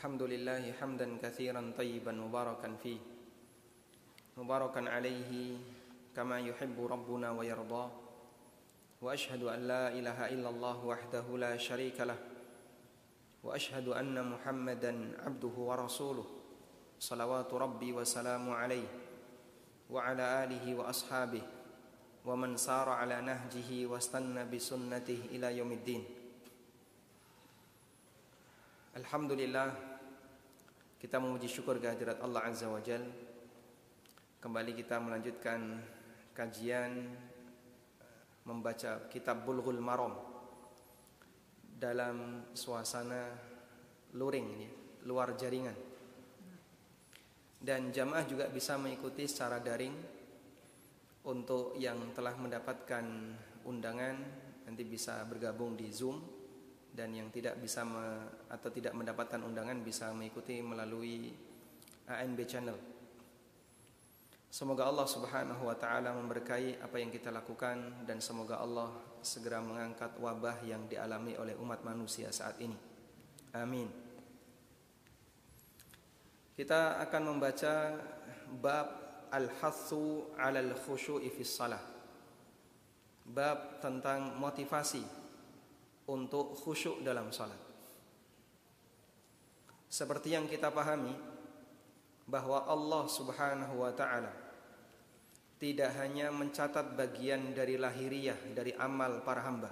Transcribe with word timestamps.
الحمد 0.00 0.32
لله 0.32 0.80
حمدا 0.80 1.20
كثيرا 1.20 1.76
طيبا 1.76 2.08
مباركا 2.08 2.72
فيه. 2.80 2.96
مباركا 4.40 4.80
عليه 4.88 5.60
كما 6.16 6.40
يحب 6.40 6.72
ربنا 6.72 7.36
ويرضى 7.36 7.84
وأشهد 9.04 9.42
أن 9.44 9.60
لا 9.68 9.92
إله 9.92 10.18
إلا 10.32 10.48
الله 10.48 10.76
وحده 10.88 11.26
لا 11.36 11.52
شريك 11.60 12.00
له. 12.00 12.16
وأشهد 13.44 13.92
أن 13.92 14.16
محمدا 14.16 15.20
عبده 15.20 15.54
ورسوله. 15.68 16.26
صلوات 16.96 17.52
ربي 17.52 17.92
وسلام 17.92 18.50
عليه. 18.56 18.88
وعلى 19.92 20.24
آله 20.44 20.64
وأصحابه. 20.80 21.44
ومن 22.24 22.56
سار 22.56 22.88
على 22.88 23.20
نهجه 23.20 23.68
واستنى 23.84 24.48
بسنته 24.48 25.20
إلى 25.36 25.60
يوم 25.60 25.72
الدين. 25.76 26.04
Alhamdulillah 28.90 29.89
kita 31.00 31.16
memuji 31.16 31.48
syukur 31.48 31.80
kehadirat 31.80 32.20
Allah 32.20 32.44
Azza 32.44 32.68
wa 32.68 32.76
Jal. 32.84 33.00
Kembali 34.36 34.76
kita 34.76 35.00
melanjutkan 35.00 35.80
kajian 36.36 37.08
membaca 38.44 39.08
kitab 39.08 39.48
Bulghul 39.48 39.80
Maram. 39.80 40.12
Dalam 41.80 42.44
suasana 42.52 43.32
luring 44.12 44.68
luar 45.08 45.32
jaringan. 45.40 45.72
Dan 47.56 47.88
jamaah 47.88 48.28
juga 48.28 48.52
bisa 48.52 48.76
mengikuti 48.76 49.24
secara 49.24 49.56
daring 49.56 49.96
untuk 51.24 51.80
yang 51.80 52.12
telah 52.12 52.36
mendapatkan 52.36 53.04
undangan 53.64 54.16
nanti 54.68 54.84
bisa 54.84 55.24
bergabung 55.24 55.80
di 55.80 55.88
Zoom 55.88 56.39
dan 57.00 57.16
yang 57.16 57.32
tidak 57.32 57.56
bisa 57.56 57.80
me, 57.80 58.28
atau 58.52 58.68
tidak 58.68 58.92
mendapatkan 58.92 59.40
undangan 59.40 59.80
bisa 59.80 60.12
mengikuti 60.12 60.60
melalui 60.60 61.32
ANB 62.04 62.36
channel. 62.44 62.76
Semoga 64.52 64.84
Allah 64.84 65.08
Subhanahu 65.08 65.64
wa 65.64 65.72
taala 65.80 66.12
memberkahi 66.12 66.84
apa 66.84 67.00
yang 67.00 67.08
kita 67.08 67.32
lakukan 67.32 68.04
dan 68.04 68.20
semoga 68.20 68.60
Allah 68.60 68.92
segera 69.24 69.64
mengangkat 69.64 70.12
wabah 70.20 70.60
yang 70.60 70.84
dialami 70.92 71.40
oleh 71.40 71.56
umat 71.56 71.80
manusia 71.80 72.28
saat 72.28 72.60
ini. 72.60 72.76
Amin. 73.56 73.88
Kita 76.52 77.00
akan 77.00 77.22
membaca 77.32 77.96
bab 78.60 78.88
al-hathu 79.32 80.36
'alal 80.36 80.76
khusyu'i 80.76 81.32
fis 81.32 81.48
salah. 81.48 81.80
Bab 83.24 83.80
tentang 83.80 84.36
motivasi 84.36 85.19
untuk 86.10 86.58
khusyuk 86.58 87.06
dalam 87.06 87.30
salat. 87.30 87.58
Seperti 89.86 90.34
yang 90.34 90.50
kita 90.50 90.74
pahami 90.74 91.14
bahwa 92.26 92.66
Allah 92.66 93.04
Subhanahu 93.06 93.82
wa 93.82 93.90
taala 93.94 94.30
tidak 95.58 95.94
hanya 95.98 96.30
mencatat 96.34 96.94
bagian 96.98 97.54
dari 97.54 97.78
lahiriah 97.78 98.38
dari 98.54 98.74
amal 98.74 99.22
para 99.22 99.42
hamba. 99.46 99.70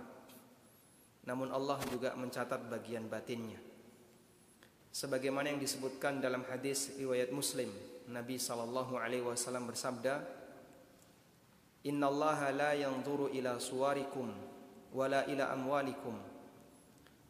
Namun 1.26 1.50
Allah 1.50 1.78
juga 1.86 2.14
mencatat 2.18 2.66
bagian 2.66 3.06
batinnya. 3.06 3.62
Sebagaimana 4.90 5.54
yang 5.54 5.60
disebutkan 5.60 6.18
dalam 6.18 6.42
hadis 6.48 6.98
riwayat 6.98 7.30
Muslim, 7.30 7.70
Nabi 8.08 8.40
sallallahu 8.40 8.96
alaihi 8.96 9.22
wasallam 9.22 9.68
bersabda, 9.68 10.24
"Innallaha 11.84 12.50
la 12.50 12.72
yanzuru 12.74 13.30
ila 13.30 13.60
suwarikum 13.60 14.47
ila 14.94 15.44
amwalikum 15.52 16.16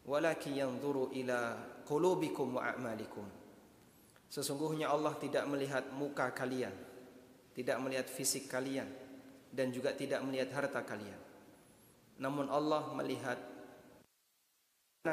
walakin 0.07 0.53
yanzuru 0.55 1.11
ila 1.13 1.57
qulubikum 1.83 2.55
wa 2.55 2.69
a'malikum. 2.71 3.25
Sesungguhnya 4.29 4.93
Allah 4.93 5.17
tidak 5.17 5.49
melihat 5.49 5.89
muka 5.93 6.29
kalian 6.33 6.89
tidak 7.59 7.75
melihat 7.83 8.07
fisik 8.07 8.47
kalian 8.47 8.87
dan 9.51 9.67
juga 9.75 9.91
tidak 9.91 10.23
melihat 10.23 10.55
harta 10.55 10.79
kalian. 10.87 11.19
Namun 12.23 12.47
Allah 12.47 12.87
melihat 12.95 13.35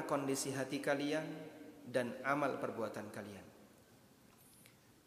kondisi 0.07 0.55
hati 0.55 0.79
kalian 0.79 1.27
dan 1.91 2.15
amal 2.23 2.55
perbuatan 2.63 3.11
kalian. 3.11 3.43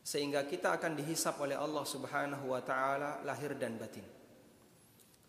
Sehingga 0.03 0.43
kita 0.51 0.75
akan 0.75 0.99
dihisap 0.99 1.39
oleh 1.39 1.55
Allah 1.55 1.87
Subhanahu 1.87 2.51
wa 2.51 2.59
taala 2.59 3.23
lahir 3.23 3.55
dan 3.55 3.79
batin 3.79 4.18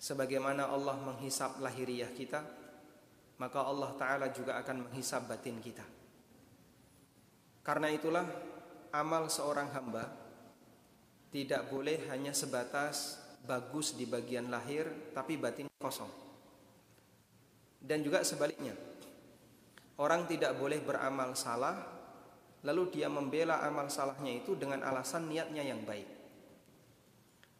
Sebagaimana 0.00 0.72
Allah 0.72 0.96
menghisap 0.96 1.60
lahiriah 1.60 2.08
kita, 2.16 2.40
maka 3.36 3.60
Allah 3.60 3.92
Ta'ala 4.00 4.26
juga 4.32 4.56
akan 4.56 4.88
menghisap 4.88 5.28
batin 5.28 5.60
kita. 5.60 5.84
Karena 7.60 7.92
itulah 7.92 8.24
amal 8.96 9.28
seorang 9.28 9.68
hamba 9.76 10.08
tidak 11.28 11.68
boleh 11.68 12.08
hanya 12.08 12.32
sebatas 12.32 13.20
bagus 13.44 13.94
di 13.96 14.04
bagian 14.08 14.48
lahir 14.48 15.12
tapi 15.12 15.36
batin 15.36 15.68
kosong. 15.76 16.08
Dan 17.80 18.04
juga 18.04 18.20
sebaliknya, 18.24 18.76
orang 19.96 20.28
tidak 20.28 20.56
boleh 20.56 20.80
beramal 20.80 21.32
salah 21.32 21.76
lalu 22.60 22.92
dia 22.92 23.08
membela 23.08 23.64
amal 23.64 23.88
salahnya 23.88 24.36
itu 24.36 24.52
dengan 24.52 24.84
alasan 24.84 25.32
niatnya 25.32 25.64
yang 25.64 25.80
baik. 25.88 26.19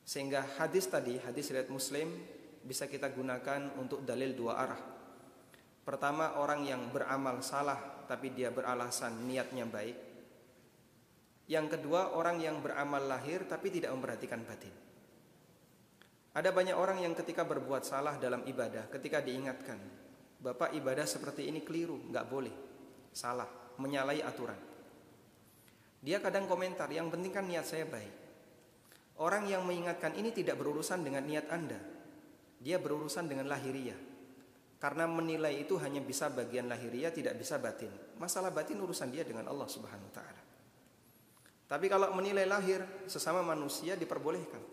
Sehingga 0.05 0.43
hadis 0.59 0.91
tadi, 0.91 1.21
hadis 1.23 1.51
riwayat 1.53 1.71
Muslim 1.71 2.11
bisa 2.61 2.91
kita 2.91 3.09
gunakan 3.13 3.73
untuk 3.81 4.05
dalil 4.05 4.37
dua 4.37 4.55
arah. 4.59 4.83
Pertama, 5.87 6.37
orang 6.37 6.67
yang 6.67 6.93
beramal 6.93 7.41
salah 7.41 8.05
tapi 8.07 8.35
dia 8.35 8.51
beralasan 8.51 9.25
niatnya 9.25 9.65
baik. 9.65 9.97
Yang 11.51 11.79
kedua, 11.79 12.15
orang 12.15 12.39
yang 12.39 12.63
beramal 12.63 13.03
lahir 13.07 13.47
tapi 13.47 13.75
tidak 13.75 13.91
memperhatikan 13.95 14.43
batin. 14.47 14.75
Ada 16.31 16.55
banyak 16.55 16.79
orang 16.79 17.03
yang 17.03 17.15
ketika 17.19 17.43
berbuat 17.43 17.83
salah 17.83 18.15
dalam 18.23 18.47
ibadah, 18.47 18.87
ketika 18.87 19.19
diingatkan, 19.19 19.83
Bapak 20.41 20.73
ibadah 20.73 21.05
seperti 21.05 21.53
ini 21.53 21.61
keliru, 21.61 22.01
nggak 22.09 22.27
boleh, 22.31 22.55
salah, 23.13 23.45
menyalahi 23.77 24.25
aturan. 24.25 24.57
Dia 26.01 26.17
kadang 26.17 26.49
komentar, 26.49 26.89
yang 26.89 27.13
penting 27.13 27.29
kan 27.29 27.45
niat 27.45 27.69
saya 27.69 27.85
baik. 27.85 28.30
Orang 29.21 29.45
yang 29.45 29.69
mengingatkan 29.69 30.17
ini 30.17 30.33
tidak 30.33 30.57
berurusan 30.57 31.05
dengan 31.05 31.29
niat 31.29 31.53
Anda. 31.53 31.77
Dia 32.57 32.81
berurusan 32.81 33.29
dengan 33.29 33.53
lahiriah. 33.53 33.97
Karena 34.81 35.05
menilai 35.05 35.61
itu 35.61 35.77
hanya 35.77 36.01
bisa 36.01 36.33
bagian 36.33 36.65
lahiriah, 36.65 37.13
tidak 37.13 37.37
bisa 37.37 37.61
batin. 37.61 37.93
Masalah 38.17 38.49
batin 38.49 38.81
urusan 38.81 39.13
dia 39.13 39.21
dengan 39.29 39.45
Allah 39.53 39.69
Subhanahu 39.69 40.09
wa 40.09 40.15
taala. 40.17 40.43
Tapi 41.69 41.87
kalau 41.93 42.17
menilai 42.17 42.49
lahir 42.49 42.81
sesama 43.05 43.45
manusia 43.45 43.93
diperbolehkan. 43.93 44.65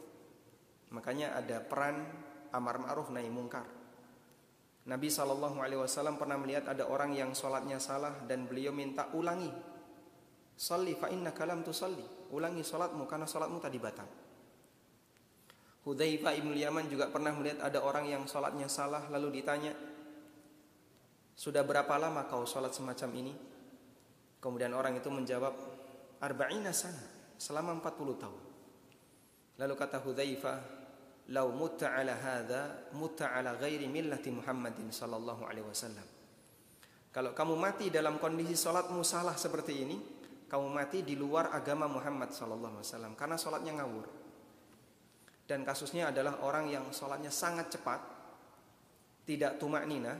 Makanya 0.95 1.35
ada 1.35 1.59
peran 1.59 2.07
amar 2.55 2.79
ma'ruf 2.79 3.11
nahi 3.11 3.27
mungkar. 3.27 3.67
Nabi 4.87 5.11
Shallallahu 5.11 5.59
Alaihi 5.59 5.83
Wasallam 5.83 6.15
pernah 6.15 6.39
melihat 6.39 6.71
ada 6.71 6.87
orang 6.87 7.11
yang 7.11 7.35
sholatnya 7.35 7.83
salah 7.83 8.23
dan 8.23 8.47
beliau 8.47 8.71
minta 8.71 9.11
ulangi. 9.11 9.51
Salli 10.55 10.95
fa 10.95 11.11
inna 11.11 11.35
kalam 11.35 11.67
tu 11.67 11.75
salli. 11.75 12.31
Ulangi 12.31 12.63
sholatmu 12.63 13.03
karena 13.03 13.27
sholatmu 13.27 13.59
tadi 13.59 13.75
batal. 13.83 14.26
Hudzaifah 15.85 16.33
ibn 16.39 16.55
Yaman 16.55 16.89
juga 16.89 17.11
pernah 17.11 17.35
melihat 17.35 17.63
ada 17.63 17.79
orang 17.83 18.09
yang 18.09 18.23
sholatnya 18.25 18.65
salah 18.71 19.05
lalu 19.11 19.41
ditanya, 19.41 19.75
sudah 21.37 21.61
berapa 21.61 21.93
lama 22.01 22.25
kau 22.25 22.43
sholat 22.49 22.73
semacam 22.73 23.09
ini? 23.13 23.33
Kemudian 24.41 24.73
orang 24.73 24.97
itu 24.97 25.09
menjawab, 25.13 25.53
arba'ina 26.21 26.73
sana, 26.73 27.01
selama 27.37 27.77
40 27.77 28.21
tahun. 28.21 28.41
Lalu 29.57 29.73
kata 29.77 29.97
Hudzaifah, 30.01 30.57
lau 31.33 31.51
mutta 31.51 31.93
ala 31.93 32.13
hadha, 32.15 32.89
mutta 32.95 33.33
ala 33.33 33.57
ghairi 33.57 33.85
millati 33.85 34.31
Muhammadin 34.31 34.93
sallallahu 34.93 35.43
alaihi 35.45 35.65
wasallam. 35.65 36.05
Kalau 37.11 37.33
kamu 37.33 37.57
mati 37.57 37.89
dalam 37.89 38.21
kondisi 38.21 38.53
sholatmu 38.53 39.01
salah 39.01 39.33
seperti 39.33 39.73
ini, 39.73 39.97
kamu 40.47 40.67
mati 40.69 41.01
di 41.03 41.17
luar 41.19 41.51
agama 41.51 41.89
Muhammad 41.89 42.31
sallallahu 42.31 42.79
alaihi 42.79 42.87
wasallam 42.87 43.13
karena 43.19 43.35
sholatnya 43.35 43.73
ngawur. 43.81 44.05
Dan 45.47 45.63
kasusnya 45.63 46.11
adalah 46.11 46.43
orang 46.43 46.67
yang 46.67 46.91
sholatnya 46.91 47.31
sangat 47.31 47.71
cepat, 47.71 48.03
tidak 49.23 49.55
tumak 49.55 49.87
nina, 49.87 50.19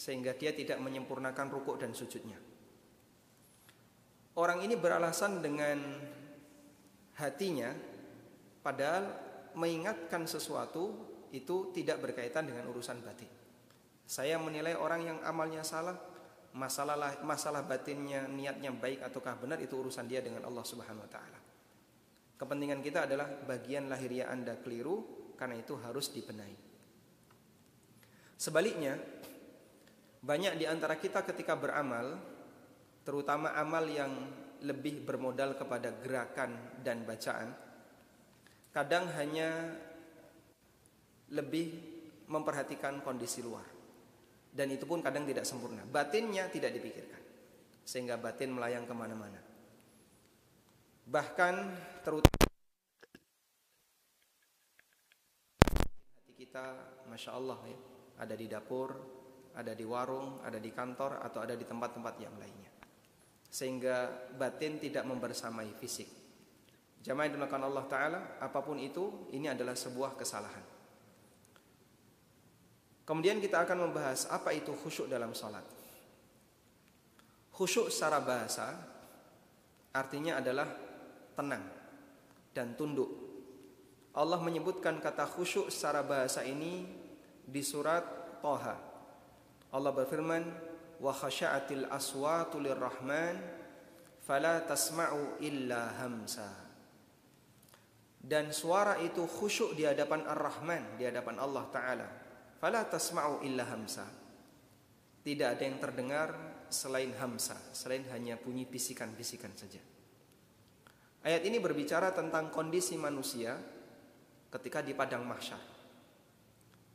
sehingga 0.00 0.32
dia 0.32 0.56
tidak 0.56 0.80
menyempurnakan 0.80 1.52
rukuk 1.52 1.76
dan 1.76 1.92
sujudnya. 1.92 2.40
Orang 4.36 4.64
ini 4.64 4.76
beralasan 4.76 5.44
dengan 5.44 5.76
hatinya, 7.20 7.72
padahal 8.64 9.04
mengingatkan 9.56 10.28
sesuatu 10.28 10.92
itu 11.32 11.72
tidak 11.72 12.00
berkaitan 12.04 12.48
dengan 12.48 12.68
urusan 12.68 13.00
batin. 13.00 13.28
Saya 14.04 14.36
menilai 14.40 14.76
orang 14.76 15.00
yang 15.04 15.18
amalnya 15.24 15.64
salah, 15.64 15.96
masalah 16.56 17.20
masalah 17.24 17.64
batinnya 17.64 18.24
niatnya 18.28 18.72
baik 18.72 19.04
ataukah 19.04 19.36
benar 19.36 19.60
itu 19.60 19.76
urusan 19.76 20.08
dia 20.08 20.24
dengan 20.24 20.44
Allah 20.48 20.64
Subhanahu 20.64 21.04
wa 21.04 21.10
taala. 21.10 21.45
Kepentingan 22.36 22.84
kita 22.84 23.08
adalah 23.08 23.28
bagian 23.48 23.88
lahiriah 23.88 24.28
Anda 24.28 24.60
keliru, 24.60 25.32
karena 25.40 25.56
itu 25.56 25.76
harus 25.80 26.12
dibenahi. 26.12 26.56
Sebaliknya, 28.36 29.00
banyak 30.20 30.60
di 30.60 30.68
antara 30.68 31.00
kita 31.00 31.24
ketika 31.24 31.56
beramal, 31.56 32.20
terutama 33.08 33.56
amal 33.56 33.88
yang 33.88 34.12
lebih 34.60 35.04
bermodal 35.04 35.56
kepada 35.56 35.96
gerakan 36.04 36.80
dan 36.84 37.08
bacaan, 37.08 37.56
kadang 38.72 39.08
hanya 39.16 39.72
lebih 41.32 41.72
memperhatikan 42.28 43.00
kondisi 43.00 43.40
luar. 43.40 43.64
Dan 44.56 44.72
itu 44.72 44.88
pun 44.88 45.04
kadang 45.04 45.28
tidak 45.28 45.44
sempurna. 45.44 45.84
Batinnya 45.84 46.48
tidak 46.48 46.72
dipikirkan. 46.76 47.22
Sehingga 47.84 48.16
batin 48.16 48.56
melayang 48.56 48.88
ke 48.88 48.94
mana-mana. 48.96 49.45
Bahkan 51.06 51.54
terutama 52.02 52.46
hati 56.18 56.32
kita, 56.34 56.64
Masya 57.06 57.30
Allah 57.30 57.58
ya, 57.70 57.78
ada 58.26 58.34
di 58.34 58.46
dapur, 58.50 58.90
ada 59.54 59.70
di 59.72 59.86
warung, 59.86 60.42
ada 60.42 60.58
di 60.58 60.74
kantor, 60.74 61.22
atau 61.22 61.46
ada 61.46 61.54
di 61.54 61.62
tempat-tempat 61.62 62.14
yang 62.18 62.34
lainnya 62.36 62.76
sehingga 63.56 64.28
batin 64.36 64.76
tidak 64.76 65.08
membersamai 65.08 65.72
fisik. 65.80 66.04
Jamaah 67.00 67.32
dimakan 67.32 67.70
Allah 67.70 67.86
Ta'ala, 67.88 68.20
apa 68.42 68.60
pun 68.60 68.76
itu, 68.76 69.30
ini 69.32 69.48
adalah 69.48 69.72
sebuah 69.72 70.12
kesalahan. 70.18 70.60
Kemudian 73.06 73.40
kita 73.40 73.62
akan 73.62 73.88
membahas 73.88 74.28
apa 74.28 74.52
itu 74.52 74.74
khusyuk 74.74 75.08
dalam 75.08 75.32
sholat. 75.32 75.62
Khusyuk 77.54 77.88
secara 77.88 78.20
bahasa 78.20 78.76
artinya 79.94 80.42
adalah 80.42 80.66
tenang 81.36 81.62
dan 82.56 82.72
tunduk. 82.74 83.12
Allah 84.16 84.40
menyebutkan 84.40 84.96
kata 84.98 85.28
khusyuk 85.28 85.68
secara 85.68 86.00
bahasa 86.00 86.40
ini 86.40 86.88
di 87.44 87.60
surat 87.60 88.02
Toha. 88.40 88.76
Allah 89.70 89.92
berfirman, 89.92 90.44
wa 91.00 91.12
khasha'atil 91.12 91.92
aswatu 91.92 92.56
lirrahman 92.56 93.36
fala 94.24 94.64
tasma'u 94.64 95.38
illa 95.44 95.92
hamsa 96.02 96.48
dan 98.26 98.50
suara 98.50 98.98
itu 98.98 99.22
khusyuk 99.22 99.78
di 99.78 99.86
hadapan 99.86 100.26
Ar-Rahman 100.26 100.98
di 100.98 101.06
hadapan 101.06 101.36
Allah 101.38 101.64
taala 101.70 102.08
fala 102.58 102.82
tasma'u 102.88 103.44
illa 103.46 103.62
hamsa 103.68 104.02
tidak 105.22 105.58
ada 105.58 105.62
yang 105.62 105.78
terdengar 105.78 106.28
selain 106.72 107.12
hamsa 107.20 107.54
selain 107.70 108.02
hanya 108.10 108.40
bunyi 108.40 108.66
bisikan-bisikan 108.66 109.54
saja 109.54 109.78
ayat 111.26 111.42
ini 111.42 111.58
berbicara 111.58 112.14
tentang 112.14 112.54
kondisi 112.54 112.94
manusia 112.94 113.58
ketika 114.46 114.78
di 114.80 114.94
padang 114.94 115.26
mahsyar 115.26 115.58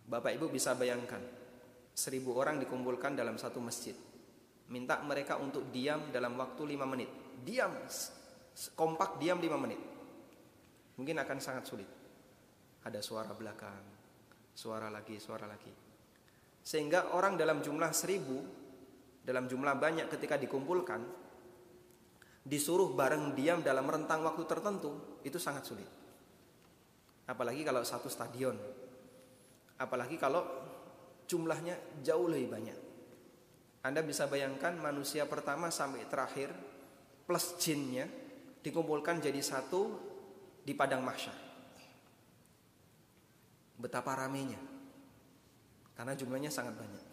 Bapak 0.08 0.32
Ibu 0.36 0.48
bisa 0.48 0.76
bayangkan 0.76 1.20
seribu 1.96 2.36
orang 2.36 2.60
dikumpulkan 2.60 3.16
dalam 3.16 3.40
satu 3.40 3.64
masjid. 3.64 3.96
Minta 4.72 5.04
mereka 5.04 5.40
untuk 5.40 5.68
diam 5.72 6.12
dalam 6.12 6.36
waktu 6.40 6.64
lima 6.68 6.88
menit. 6.88 7.08
Diam, 7.44 7.76
kompak 8.76 9.20
diam 9.20 9.40
lima 9.40 9.56
menit. 9.60 9.80
Mungkin 11.00 11.16
akan 11.16 11.38
sangat 11.40 11.64
sulit. 11.68 11.90
Ada 12.84 13.00
suara 13.00 13.32
belakang, 13.36 13.84
suara 14.52 14.92
lagi, 14.92 15.16
suara 15.20 15.48
lagi. 15.48 15.72
Sehingga 16.60 17.14
orang 17.16 17.40
dalam 17.40 17.64
jumlah 17.64 17.92
seribu, 17.96 18.38
dalam 19.22 19.46
jumlah 19.48 19.76
banyak 19.80 20.08
ketika 20.12 20.36
dikumpulkan, 20.36 21.02
disuruh 22.42 22.94
bareng 22.98 23.38
diam 23.38 23.62
dalam 23.62 23.86
rentang 23.86 24.26
waktu 24.26 24.44
tertentu, 24.50 25.22
itu 25.22 25.38
sangat 25.38 25.66
sulit. 25.66 25.90
Apalagi 27.30 27.62
kalau 27.62 27.86
satu 27.86 28.10
stadion. 28.10 28.58
Apalagi 29.78 30.18
kalau 30.18 30.46
jumlahnya 31.30 32.04
jauh 32.04 32.28
lebih 32.28 32.50
banyak. 32.52 32.80
Anda 33.82 34.06
bisa 34.06 34.30
bayangkan 34.30 34.78
manusia 34.78 35.26
pertama 35.26 35.74
sampai 35.74 36.06
terakhir 36.06 36.54
plus 37.26 37.58
jinnya 37.58 38.06
dikumpulkan 38.62 39.18
jadi 39.24 39.42
satu 39.42 39.98
di 40.62 40.78
padang 40.78 41.02
mahsyar. 41.02 41.34
Betapa 43.82 44.14
ramenya. 44.14 44.62
Karena 45.98 46.14
jumlahnya 46.14 46.54
sangat 46.54 46.78
banyak. 46.78 47.06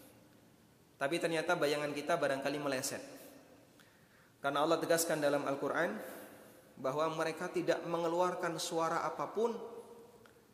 Tapi 0.98 1.16
ternyata 1.22 1.56
bayangan 1.56 1.94
kita 1.94 2.18
barangkali 2.20 2.58
meleset. 2.60 3.17
Karena 4.38 4.62
Allah 4.62 4.78
tegaskan 4.78 5.18
dalam 5.18 5.42
Al-Qur'an 5.42 5.90
bahwa 6.78 7.10
mereka 7.18 7.50
tidak 7.50 7.82
mengeluarkan 7.90 8.54
suara 8.62 9.02
apa 9.02 9.26
pun 9.34 9.50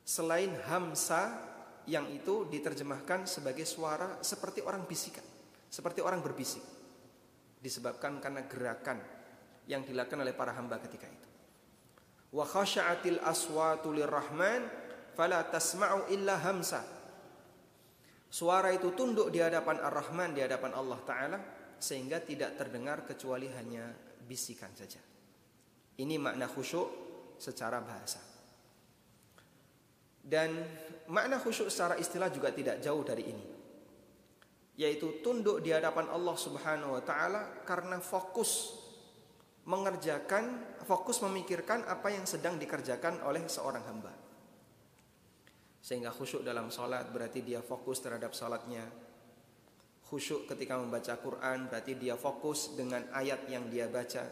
selain 0.01 0.57
hamsa 0.65 1.53
yang 1.85 2.09
itu 2.09 2.49
diterjemahkan 2.49 3.29
sebagai 3.29 3.69
suara 3.69 4.25
seperti 4.25 4.65
orang 4.65 4.89
bisikan, 4.89 5.25
seperti 5.69 6.01
orang 6.01 6.25
berbisik. 6.25 6.65
Disebabkan 7.61 8.21
karena 8.25 8.45
gerakan 8.49 9.01
yang 9.69 9.85
dilakukan 9.85 10.21
oleh 10.21 10.33
para 10.37 10.57
hamba 10.57 10.81
ketika 10.81 11.09
itu. 11.09 11.29
Wa 12.33 12.45
khasya'atil 12.45 13.21
aswatu 13.21 13.93
lirrahman 13.93 14.65
fala 15.13 15.45
tasma'u 15.49 16.09
illa 16.09 16.41
hamsa. 16.41 16.81
Suara 18.33 18.73
itu 18.75 18.97
tunduk 18.97 19.31
di 19.31 19.39
hadapan 19.39 19.79
Ar-Rahman, 19.79 20.35
di 20.35 20.43
hadapan 20.43 20.75
Allah 20.75 20.99
Ta'ala 21.07 21.39
Sehingga 21.79 22.21
tidak 22.23 22.56
terdengar 22.59 23.05
kecuali 23.05 23.50
hanya 23.53 23.93
bisikan 24.25 24.73
saja 24.73 25.00
Ini 26.00 26.17
makna 26.17 26.49
khusyuk 26.49 26.88
secara 27.38 27.79
bahasa 27.85 28.35
dan 30.25 30.56
makna 31.12 31.37
khusyuk 31.37 31.69
secara 31.69 32.00
istilah 32.00 32.32
juga 32.32 32.49
tidak 32.49 32.81
jauh 32.81 33.05
dari 33.05 33.29
ini. 33.29 33.47
Yaitu 34.81 35.21
tunduk 35.21 35.61
di 35.61 35.71
hadapan 35.71 36.09
Allah 36.09 36.35
Subhanahu 36.35 36.97
wa 36.97 37.03
taala 37.05 37.62
karena 37.69 38.00
fokus 38.00 38.73
mengerjakan, 39.69 40.81
fokus 40.88 41.20
memikirkan 41.20 41.85
apa 41.85 42.09
yang 42.09 42.25
sedang 42.25 42.56
dikerjakan 42.56 43.20
oleh 43.29 43.44
seorang 43.44 43.85
hamba. 43.85 44.11
Sehingga 45.85 46.09
khusyuk 46.09 46.41
dalam 46.41 46.73
sholat 46.73 47.12
berarti 47.12 47.44
dia 47.44 47.61
fokus 47.61 48.00
terhadap 48.00 48.32
sholatnya. 48.32 48.88
Khusyuk 50.15 50.47
ketika 50.47 50.79
membaca 50.79 51.19
Quran 51.19 51.67
berarti 51.67 51.99
dia 51.99 52.15
fokus 52.15 52.79
dengan 52.79 53.03
ayat 53.11 53.51
yang 53.51 53.67
dia 53.67 53.91
baca. 53.91 54.23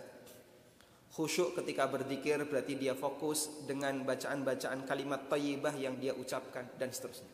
Khusyuk 1.11 1.59
ketika 1.59 1.91
berzikir 1.91 2.39
berarti 2.47 2.79
dia 2.79 2.95
fokus 2.95 3.67
dengan 3.67 4.07
bacaan-bacaan 4.07 4.87
kalimat 4.87 5.27
thayyibah 5.27 5.75
yang 5.75 5.99
dia 5.99 6.15
ucapkan 6.15 6.71
dan 6.79 6.95
seterusnya. 6.95 7.27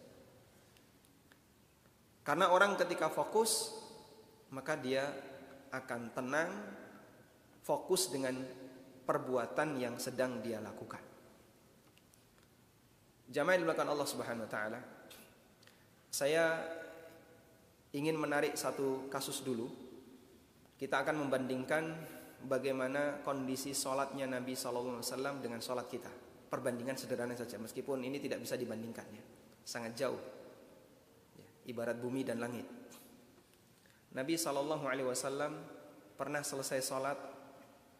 Karena 2.24 2.48
orang 2.48 2.72
ketika 2.80 3.12
fokus 3.12 3.76
maka 4.48 4.80
dia 4.80 5.04
akan 5.68 6.08
tenang 6.16 6.48
fokus 7.60 8.08
dengan 8.08 8.32
perbuatan 9.04 9.76
yang 9.76 10.00
sedang 10.00 10.40
dia 10.40 10.56
lakukan. 10.64 11.04
Jamaah 13.28 13.60
belakang 13.60 13.92
Allah 13.92 14.08
Subhanahu 14.08 14.48
wa 14.48 14.52
taala. 14.56 14.80
Saya 16.08 16.64
ingin 17.92 18.16
menarik 18.18 18.56
satu 18.58 19.08
kasus 19.08 19.40
dulu. 19.40 19.68
Kita 20.78 21.02
akan 21.02 21.26
membandingkan 21.26 21.84
bagaimana 22.46 23.18
kondisi 23.26 23.74
sholatnya 23.74 24.30
Nabi 24.30 24.54
SAW 24.54 25.02
dengan 25.42 25.58
sholat 25.58 25.90
kita. 25.90 26.10
Perbandingan 26.48 26.96
sederhana 26.96 27.36
saja, 27.36 27.60
meskipun 27.60 28.00
ini 28.00 28.22
tidak 28.22 28.40
bisa 28.40 28.56
dibandingkan 28.56 29.04
ya, 29.12 29.24
sangat 29.66 29.92
jauh. 29.98 30.22
Ya, 31.36 31.48
ibarat 31.68 32.00
bumi 32.00 32.24
dan 32.24 32.40
langit. 32.40 32.64
Nabi 34.16 34.38
SAW 34.40 34.80
pernah 36.16 36.40
selesai 36.40 36.80
sholat, 36.80 37.18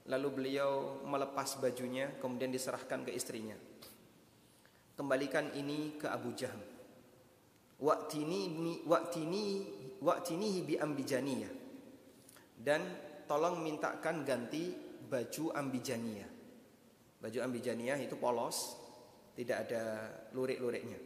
lalu 0.08 0.28
beliau 0.32 1.04
melepas 1.04 1.60
bajunya, 1.60 2.16
kemudian 2.16 2.48
diserahkan 2.48 3.04
ke 3.04 3.12
istrinya. 3.12 3.58
Kembalikan 4.96 5.52
ini 5.52 6.00
ke 6.00 6.08
Abu 6.08 6.32
Jaham. 6.32 6.77
Waktini 7.78 8.82
waktini 8.82 9.44
waktini 10.02 10.66
bi 10.66 10.74
ambijaniyah. 10.78 11.52
Dan 12.58 12.82
tolong 13.30 13.62
mintakan 13.62 14.26
ganti 14.26 14.74
baju 15.08 15.54
ambijania. 15.54 16.26
Baju 17.18 17.38
ambijania 17.42 17.94
itu 17.98 18.14
polos, 18.18 18.74
tidak 19.38 19.66
ada 19.66 19.82
lurik-luriknya. 20.34 20.98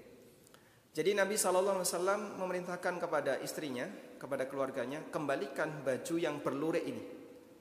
Jadi 0.93 1.17
Nabi 1.17 1.41
Shallallahu 1.41 1.81
Alaihi 1.81 1.89
Wasallam 1.89 2.21
memerintahkan 2.37 2.95
kepada 3.01 3.41
istrinya, 3.41 3.89
kepada 4.21 4.45
keluarganya, 4.45 5.01
kembalikan 5.09 5.81
baju 5.81 6.15
yang 6.21 6.45
berlurik 6.45 6.85
ini. 6.85 7.01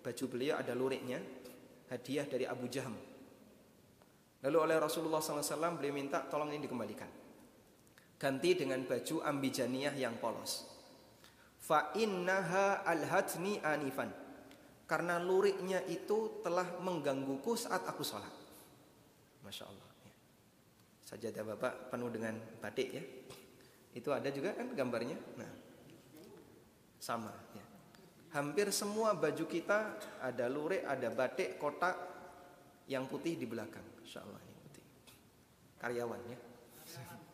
Baju 0.03 0.25
beliau 0.27 0.60
ada 0.60 0.75
luriknya, 0.75 1.20
hadiah 1.88 2.27
dari 2.27 2.44
Abu 2.44 2.68
Jaham. 2.68 2.91
Lalu 4.41 4.58
oleh 4.58 4.77
Rasulullah 4.82 5.22
SAW 5.22 5.77
beliau 5.77 5.94
minta 5.94 6.25
tolong 6.25 6.50
ini 6.50 6.65
dikembalikan. 6.65 7.21
Ganti 8.22 8.54
dengan 8.54 8.86
baju 8.86 9.25
ambijaniah 9.25 9.98
yang 9.98 10.13
polos. 10.22 10.70
Fa 11.58 11.90
innaha 11.98 12.86
alhatni 12.86 13.58
anifan 13.66 14.13
karena 14.92 15.24
luriknya 15.24 15.80
itu 15.88 16.44
telah 16.44 16.68
menggangguku 16.84 17.56
saat 17.56 17.88
aku 17.88 18.04
sholat. 18.04 18.28
Masya 19.40 19.63
Allah. 19.63 19.90
Ya. 20.04 20.13
Sajadah 21.08 21.44
bapak 21.56 21.74
penuh 21.88 22.12
dengan 22.12 22.36
batik 22.60 22.90
ya. 22.92 23.04
Itu 23.96 24.12
ada 24.12 24.28
juga 24.36 24.51
kan 24.51 24.68
gambarnya. 24.75 25.16
Nah, 25.40 25.51
sama 27.00 27.32
ya. 27.56 27.63
Hampir 28.36 28.68
semua 28.75 29.16
baju 29.16 29.48
kita 29.48 29.96
ada 30.20 30.51
lurik, 30.51 30.84
ada 30.84 31.08
batik, 31.08 31.56
kotak 31.56 31.96
yang 32.92 33.08
putih 33.08 33.40
di 33.40 33.48
belakang. 33.48 33.84
Insya 34.04 34.28
Allah 34.28 34.44
ini 34.44 34.56
putih. 34.60 34.86
Karyawan 35.80 36.22
ya. 36.28 36.40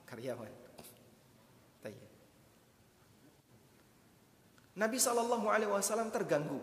Karyawan. 0.06 0.67
Nabi 4.78 5.02
Shallallahu 5.02 5.50
Alaihi 5.50 5.74
Wasallam 5.74 6.14
terganggu 6.14 6.62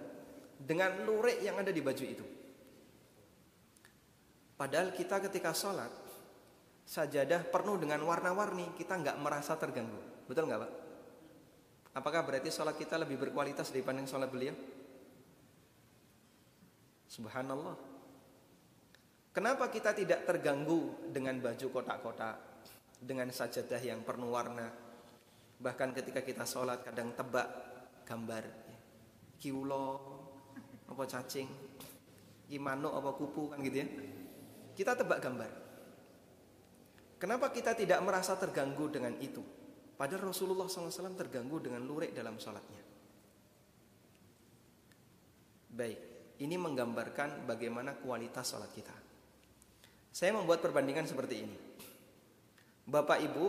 dengan 0.54 1.02
lurik 1.02 1.42
yang 1.42 1.58
ada 1.58 1.74
di 1.74 1.82
baju 1.82 2.04
itu. 2.06 2.26
Padahal 4.54 4.94
kita 4.94 5.18
ketika 5.26 5.50
sholat 5.50 5.90
sajadah 6.86 7.50
penuh 7.50 7.74
dengan 7.82 7.98
warna-warni 8.06 8.70
kita 8.78 8.94
nggak 8.94 9.18
merasa 9.18 9.58
terganggu, 9.58 9.98
betul 10.30 10.46
nggak 10.46 10.62
pak? 10.62 10.72
Apakah 11.94 12.22
berarti 12.22 12.54
sholat 12.54 12.78
kita 12.78 12.98
lebih 13.02 13.18
berkualitas 13.18 13.74
dibanding 13.74 14.06
sholat 14.06 14.30
beliau? 14.30 14.54
Subhanallah. 17.10 17.74
Kenapa 19.34 19.66
kita 19.70 19.90
tidak 19.90 20.22
terganggu 20.22 21.10
dengan 21.10 21.42
baju 21.42 21.66
kotak-kotak, 21.70 22.38
dengan 23.02 23.26
sajadah 23.34 23.82
yang 23.82 24.06
penuh 24.06 24.30
warna? 24.30 24.70
Bahkan 25.58 25.90
ketika 25.98 26.22
kita 26.22 26.46
sholat 26.46 26.82
kadang 26.86 27.10
tebak 27.14 27.46
gambar 28.04 28.44
kiulo, 29.40 29.88
apa 30.88 31.04
cacing, 31.04 31.48
gimana 32.48 32.88
apa 32.92 33.10
kupu 33.16 33.52
kan 33.52 33.60
gitu 33.64 33.76
ya. 33.82 33.88
Kita 34.74 34.92
tebak 34.96 35.20
gambar. 35.20 35.50
Kenapa 37.18 37.48
kita 37.54 37.72
tidak 37.72 38.00
merasa 38.04 38.36
terganggu 38.36 38.90
dengan 38.92 39.16
itu? 39.20 39.40
Padahal 39.94 40.34
Rasulullah 40.34 40.66
SAW 40.66 41.14
terganggu 41.14 41.62
dengan 41.62 41.86
lurik 41.86 42.10
dalam 42.12 42.36
sholatnya. 42.36 42.82
Baik, 45.74 45.98
ini 46.42 46.56
menggambarkan 46.58 47.46
bagaimana 47.46 47.96
kualitas 47.98 48.50
sholat 48.50 48.70
kita. 48.74 48.94
Saya 50.14 50.34
membuat 50.34 50.62
perbandingan 50.62 51.06
seperti 51.06 51.34
ini. 51.42 51.56
Bapak 52.84 53.18
Ibu, 53.22 53.46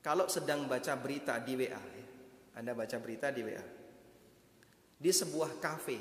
kalau 0.00 0.26
sedang 0.26 0.66
baca 0.66 0.96
berita 0.98 1.38
di 1.40 1.54
WA, 1.56 1.76
ya, 1.76 2.06
Anda 2.58 2.74
baca 2.74 2.96
berita 2.98 3.30
di 3.30 3.46
WA, 3.46 3.64
di 4.98 5.10
sebuah 5.10 5.62
kafe 5.62 5.98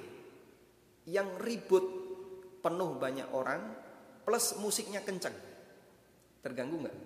yang 1.09 1.37
ribut 1.41 1.85
penuh 2.59 2.97
banyak 2.97 3.29
orang, 3.31 3.61
plus 4.25 4.57
musiknya 4.59 5.01
kencang, 5.05 5.33
terganggu 6.41 6.85
nggak? 6.85 6.97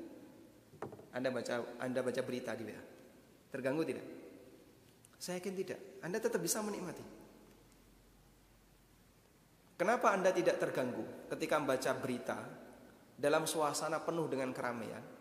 Anda 1.14 1.30
baca 1.30 1.54
Anda 1.78 2.00
baca 2.02 2.22
berita 2.26 2.58
di 2.58 2.64
WA. 2.66 2.84
Terganggu 3.54 3.86
tidak? 3.86 4.08
Saya 5.22 5.38
yakin 5.38 5.56
tidak. 5.56 5.80
Anda 6.02 6.18
tetap 6.18 6.42
bisa 6.42 6.60
menikmati. 6.66 7.06
Kenapa 9.78 10.12
Anda 10.18 10.34
tidak 10.34 10.58
terganggu 10.58 11.30
ketika 11.30 11.62
membaca 11.62 11.92
berita 12.02 12.38
dalam 13.14 13.46
suasana 13.46 14.02
penuh 14.02 14.26
dengan 14.26 14.50
keramaian? 14.50 15.13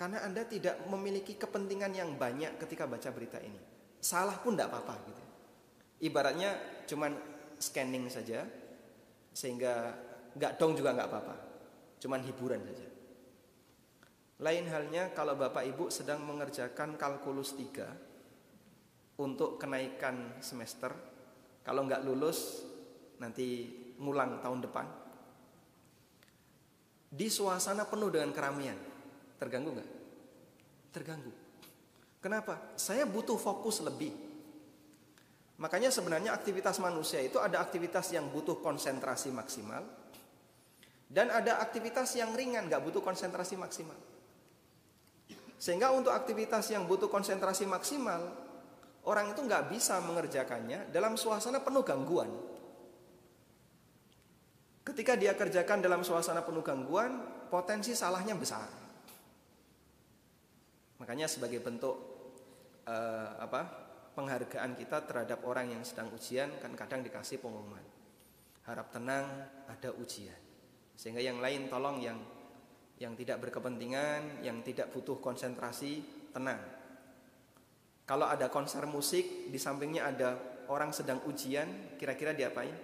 Karena 0.00 0.24
Anda 0.24 0.48
tidak 0.48 0.80
memiliki 0.88 1.36
kepentingan 1.36 1.92
yang 1.92 2.16
banyak 2.16 2.56
ketika 2.56 2.88
baca 2.88 3.12
berita 3.12 3.36
ini. 3.36 3.60
Salah 4.00 4.40
pun 4.40 4.56
tidak 4.56 4.72
apa-apa 4.72 4.96
gitu. 5.04 5.24
Ibaratnya 6.08 6.56
cuman 6.88 7.12
scanning 7.60 8.08
saja 8.08 8.48
sehingga 9.36 9.92
nggak 10.32 10.56
dong 10.56 10.72
juga 10.72 10.96
nggak 10.96 11.04
apa-apa. 11.04 11.36
Cuman 12.00 12.24
hiburan 12.24 12.64
saja. 12.64 12.88
Lain 14.40 14.64
halnya 14.72 15.12
kalau 15.12 15.36
Bapak 15.36 15.68
Ibu 15.68 15.92
sedang 15.92 16.24
mengerjakan 16.24 16.96
kalkulus 16.96 17.52
3 17.60 19.20
untuk 19.20 19.60
kenaikan 19.60 20.40
semester. 20.40 20.96
Kalau 21.60 21.84
nggak 21.84 22.08
lulus 22.08 22.64
nanti 23.20 23.68
ngulang 24.00 24.40
tahun 24.40 24.64
depan. 24.64 24.86
Di 27.12 27.28
suasana 27.28 27.84
penuh 27.84 28.08
dengan 28.08 28.32
keramaian. 28.32 28.89
Terganggu 29.40 29.72
nggak? 29.72 29.90
Terganggu. 30.92 31.32
Kenapa? 32.20 32.76
Saya 32.76 33.08
butuh 33.08 33.40
fokus 33.40 33.80
lebih. 33.80 34.12
Makanya 35.56 35.88
sebenarnya 35.88 36.36
aktivitas 36.36 36.76
manusia 36.80 37.24
itu 37.24 37.40
ada 37.40 37.60
aktivitas 37.60 38.12
yang 38.12 38.28
butuh 38.28 38.60
konsentrasi 38.60 39.32
maksimal 39.32 39.84
dan 41.08 41.32
ada 41.32 41.60
aktivitas 41.60 42.16
yang 42.16 42.32
ringan 42.36 42.68
nggak 42.68 42.80
butuh 42.80 43.00
konsentrasi 43.04 43.56
maksimal. 43.56 43.96
Sehingga 45.60 45.92
untuk 45.92 46.16
aktivitas 46.16 46.72
yang 46.72 46.88
butuh 46.88 47.12
konsentrasi 47.12 47.68
maksimal, 47.68 48.32
orang 49.04 49.36
itu 49.36 49.44
nggak 49.44 49.68
bisa 49.68 50.00
mengerjakannya 50.00 50.88
dalam 50.88 51.20
suasana 51.20 51.60
penuh 51.60 51.84
gangguan. 51.84 52.32
Ketika 54.80 55.20
dia 55.20 55.36
kerjakan 55.36 55.84
dalam 55.84 56.00
suasana 56.00 56.40
penuh 56.40 56.64
gangguan, 56.64 57.20
potensi 57.52 57.92
salahnya 57.92 58.32
besar. 58.32 58.79
Makanya 61.00 61.26
sebagai 61.26 61.64
bentuk 61.64 61.96
uh, 62.84 63.32
apa 63.40 63.60
penghargaan 64.12 64.76
kita 64.76 65.08
terhadap 65.08 65.40
orang 65.48 65.72
yang 65.72 65.82
sedang 65.82 66.12
ujian 66.12 66.52
kan 66.60 66.76
kadang 66.76 67.00
dikasih 67.00 67.40
pengumuman. 67.40 67.82
Harap 68.68 68.92
tenang, 68.92 69.26
ada 69.66 69.90
ujian. 69.96 70.36
Sehingga 70.94 71.24
yang 71.24 71.40
lain 71.40 71.72
tolong 71.72 72.04
yang 72.04 72.20
yang 73.00 73.16
tidak 73.16 73.40
berkepentingan, 73.40 74.44
yang 74.44 74.60
tidak 74.60 74.92
butuh 74.92 75.16
konsentrasi, 75.24 76.04
tenang. 76.36 76.60
Kalau 78.04 78.28
ada 78.28 78.52
konser 78.52 78.84
musik, 78.84 79.48
di 79.48 79.56
sampingnya 79.56 80.04
ada 80.04 80.36
orang 80.68 80.92
sedang 80.92 81.24
ujian, 81.24 81.96
kira-kira 81.96 82.36
diapain? 82.36 82.76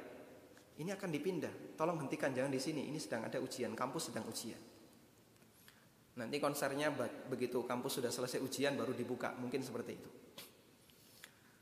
Ini 0.80 0.96
akan 0.96 1.10
dipindah. 1.12 1.76
Tolong 1.76 2.00
hentikan 2.00 2.32
jangan 2.32 2.48
di 2.48 2.60
sini. 2.60 2.88
Ini 2.88 2.96
sedang 2.96 3.28
ada 3.28 3.36
ujian, 3.36 3.76
kampus 3.76 4.08
sedang 4.08 4.24
ujian. 4.24 4.75
Nanti 6.16 6.40
konsernya 6.40 6.88
begitu 7.28 7.68
kampus 7.68 8.00
sudah 8.00 8.08
selesai 8.08 8.40
ujian 8.40 8.72
baru 8.72 8.96
dibuka, 8.96 9.36
mungkin 9.36 9.60
seperti 9.60 9.92
itu. 9.92 10.10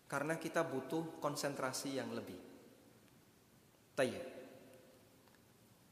Karena 0.06 0.38
kita 0.38 0.62
butuh 0.62 1.18
konsentrasi 1.18 1.98
yang 1.98 2.14
lebih. 2.14 2.38
Tayyib. 3.98 4.26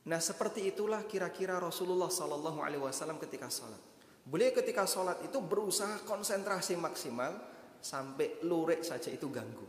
Nah 0.07 0.19
seperti 0.19 0.71
itulah 0.71 1.07
kira-kira 1.07 1.59
Rasulullah 1.59 2.11
Sallallahu 2.11 2.62
Alaihi 2.62 2.83
Wasallam 2.83 3.19
ketika 3.19 3.50
sholat. 3.50 3.78
Beliau 4.23 4.54
ketika 4.54 4.87
sholat 4.87 5.19
itu 5.26 5.42
berusaha 5.42 6.07
konsentrasi 6.07 6.78
maksimal 6.78 7.35
sampai 7.83 8.42
lurik 8.47 8.87
saja 8.87 9.11
itu 9.11 9.26
ganggu. 9.31 9.66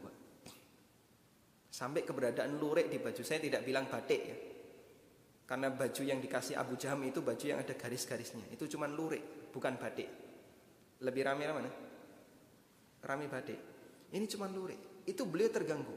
Sampai 1.73 2.05
keberadaan 2.05 2.62
lurik 2.62 2.93
di 2.93 3.01
baju 3.01 3.25
saya 3.25 3.41
tidak 3.41 3.65
bilang 3.65 3.89
batik 3.89 4.21
ya, 4.21 4.38
karena 5.53 5.69
baju 5.69 6.01
yang 6.01 6.17
dikasih 6.17 6.57
Abu 6.57 6.74
Jaham 6.81 7.05
itu 7.05 7.22
baju 7.22 7.45
yang 7.45 7.62
ada 7.62 7.77
garis-garisnya. 7.77 8.41
Itu 8.50 8.65
cuma 8.65 8.89
lurik, 8.89 9.53
bukan 9.53 9.77
batik. 9.77 10.10
Lebih 10.98 11.22
ramai 11.22 11.45
mana? 11.45 11.69
Rame 13.05 13.29
batik. 13.29 13.62
Ini 14.17 14.25
cuma 14.33 14.50
lurik. 14.50 15.05
Itu 15.05 15.29
beliau 15.29 15.53
terganggu 15.53 15.93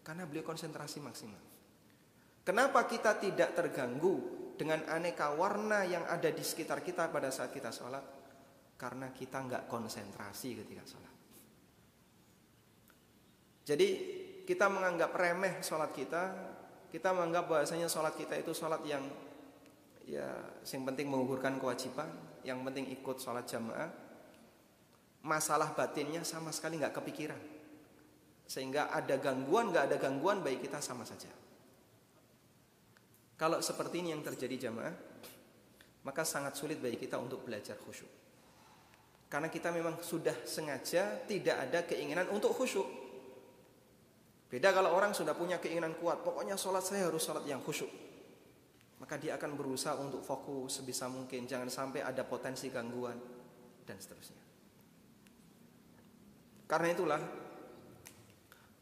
karena 0.00 0.24
beliau 0.24 0.48
konsentrasi 0.48 0.96
maksimal. 1.04 1.44
Kenapa 2.40 2.88
kita 2.88 3.20
tidak 3.20 3.52
terganggu 3.52 4.16
dengan 4.56 4.80
aneka 4.88 5.28
warna 5.36 5.84
yang 5.84 6.08
ada 6.08 6.32
di 6.32 6.40
sekitar 6.40 6.80
kita 6.80 7.12
pada 7.12 7.28
saat 7.28 7.52
kita 7.52 7.68
sholat? 7.68 8.00
Karena 8.80 9.12
kita 9.12 9.44
nggak 9.44 9.68
konsentrasi 9.68 10.56
ketika 10.56 10.88
sholat. 10.88 11.14
Jadi 13.60 13.88
kita 14.48 14.72
menganggap 14.72 15.12
remeh 15.12 15.60
sholat 15.60 15.92
kita, 15.92 16.22
kita 16.90 17.14
menganggap 17.14 17.46
bahasanya 17.46 17.86
sholat 17.86 18.18
kita 18.18 18.34
itu 18.36 18.50
sholat 18.50 18.82
yang 18.82 19.06
ya 20.04 20.26
yang 20.66 20.82
penting 20.90 21.06
mengukurkan 21.06 21.62
kewajiban, 21.62 22.10
yang 22.42 22.60
penting 22.66 22.90
ikut 22.90 23.16
sholat 23.22 23.46
jamaah. 23.46 23.88
Masalah 25.20 25.76
batinnya 25.76 26.24
sama 26.26 26.50
sekali 26.50 26.80
nggak 26.80 26.96
kepikiran, 26.96 27.40
sehingga 28.48 28.90
ada 28.90 29.20
gangguan 29.20 29.70
nggak 29.70 29.84
ada 29.92 29.96
gangguan 30.00 30.42
baik 30.42 30.66
kita 30.66 30.80
sama 30.82 31.06
saja. 31.06 31.28
Kalau 33.40 33.64
seperti 33.64 34.04
ini 34.04 34.12
yang 34.12 34.20
terjadi 34.20 34.68
jamaah, 34.68 34.92
maka 36.04 36.28
sangat 36.28 36.56
sulit 36.56 36.76
bagi 36.76 37.00
kita 37.00 37.16
untuk 37.16 37.44
belajar 37.44 37.76
khusyuk. 37.80 38.08
Karena 39.30 39.46
kita 39.46 39.70
memang 39.70 40.02
sudah 40.02 40.34
sengaja 40.42 41.24
tidak 41.24 41.56
ada 41.56 41.86
keinginan 41.86 42.28
untuk 42.34 42.52
khusyuk. 42.52 42.84
Beda 44.50 44.74
kalau 44.74 44.90
orang 44.90 45.14
sudah 45.14 45.32
punya 45.38 45.62
keinginan 45.62 45.94
kuat, 45.94 46.26
pokoknya 46.26 46.58
sholat 46.58 46.82
saya 46.82 47.06
harus 47.06 47.22
sholat 47.22 47.46
yang 47.46 47.62
khusyuk. 47.62 47.86
Maka 48.98 49.16
dia 49.16 49.38
akan 49.38 49.54
berusaha 49.54 49.94
untuk 49.96 50.26
fokus 50.26 50.82
sebisa 50.82 51.06
mungkin, 51.06 51.46
jangan 51.46 51.70
sampai 51.70 52.02
ada 52.02 52.26
potensi 52.26 52.66
gangguan 52.68 53.16
dan 53.86 53.96
seterusnya. 53.96 54.42
Karena 56.66 56.88
itulah 56.90 57.20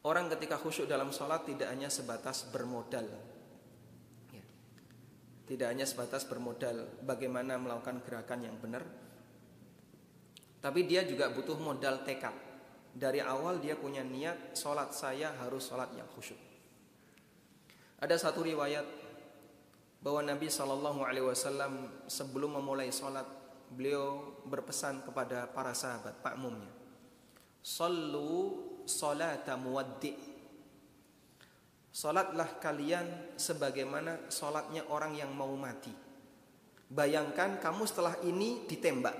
orang 0.09 0.33
ketika 0.33 0.57
khusyuk 0.57 0.89
dalam 0.89 1.13
sholat 1.13 1.45
tidak 1.45 1.69
hanya 1.69 1.93
sebatas 1.93 2.49
bermodal 2.49 3.05
tidak 5.49 5.73
hanya 5.73 5.89
sebatas 5.89 6.29
bermodal 6.29 6.85
bagaimana 7.09 7.57
melakukan 7.57 8.05
gerakan 8.05 8.45
yang 8.45 8.57
benar, 8.61 8.85
tapi 10.61 10.85
dia 10.85 11.09
juga 11.09 11.33
butuh 11.33 11.57
modal 11.57 12.05
tekad 12.05 12.37
dari 12.99 13.23
awal 13.23 13.62
dia 13.62 13.78
punya 13.78 14.02
niat 14.02 14.59
sholat 14.59 14.90
saya 14.90 15.31
harus 15.38 15.71
sholat 15.71 15.95
yang 15.95 16.11
khusyuk. 16.11 16.37
Ada 18.02 18.19
satu 18.19 18.43
riwayat 18.43 18.83
bahwa 20.02 20.26
Nabi 20.26 20.50
Shallallahu 20.50 21.07
Alaihi 21.07 21.26
Wasallam 21.26 22.02
sebelum 22.11 22.59
memulai 22.59 22.90
sholat 22.90 23.26
beliau 23.71 24.38
berpesan 24.47 25.07
kepada 25.07 25.47
para 25.50 25.71
sahabat 25.75 26.19
makmumnya, 26.26 26.71
Sallu 27.62 28.67
salata 28.87 29.55
muwaddi. 29.55 30.14
Salatlah 31.90 32.62
kalian 32.62 33.35
sebagaimana 33.35 34.31
salatnya 34.31 34.87
orang 34.90 35.19
yang 35.19 35.35
mau 35.35 35.50
mati. 35.59 35.90
Bayangkan 36.88 37.59
kamu 37.59 37.83
setelah 37.85 38.14
ini 38.23 38.64
ditembak. 38.71 39.19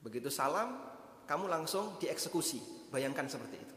Begitu 0.00 0.30
salam, 0.32 0.89
kamu 1.30 1.46
langsung 1.46 1.94
dieksekusi. 2.02 2.90
Bayangkan 2.90 3.30
seperti 3.30 3.54
itu. 3.54 3.76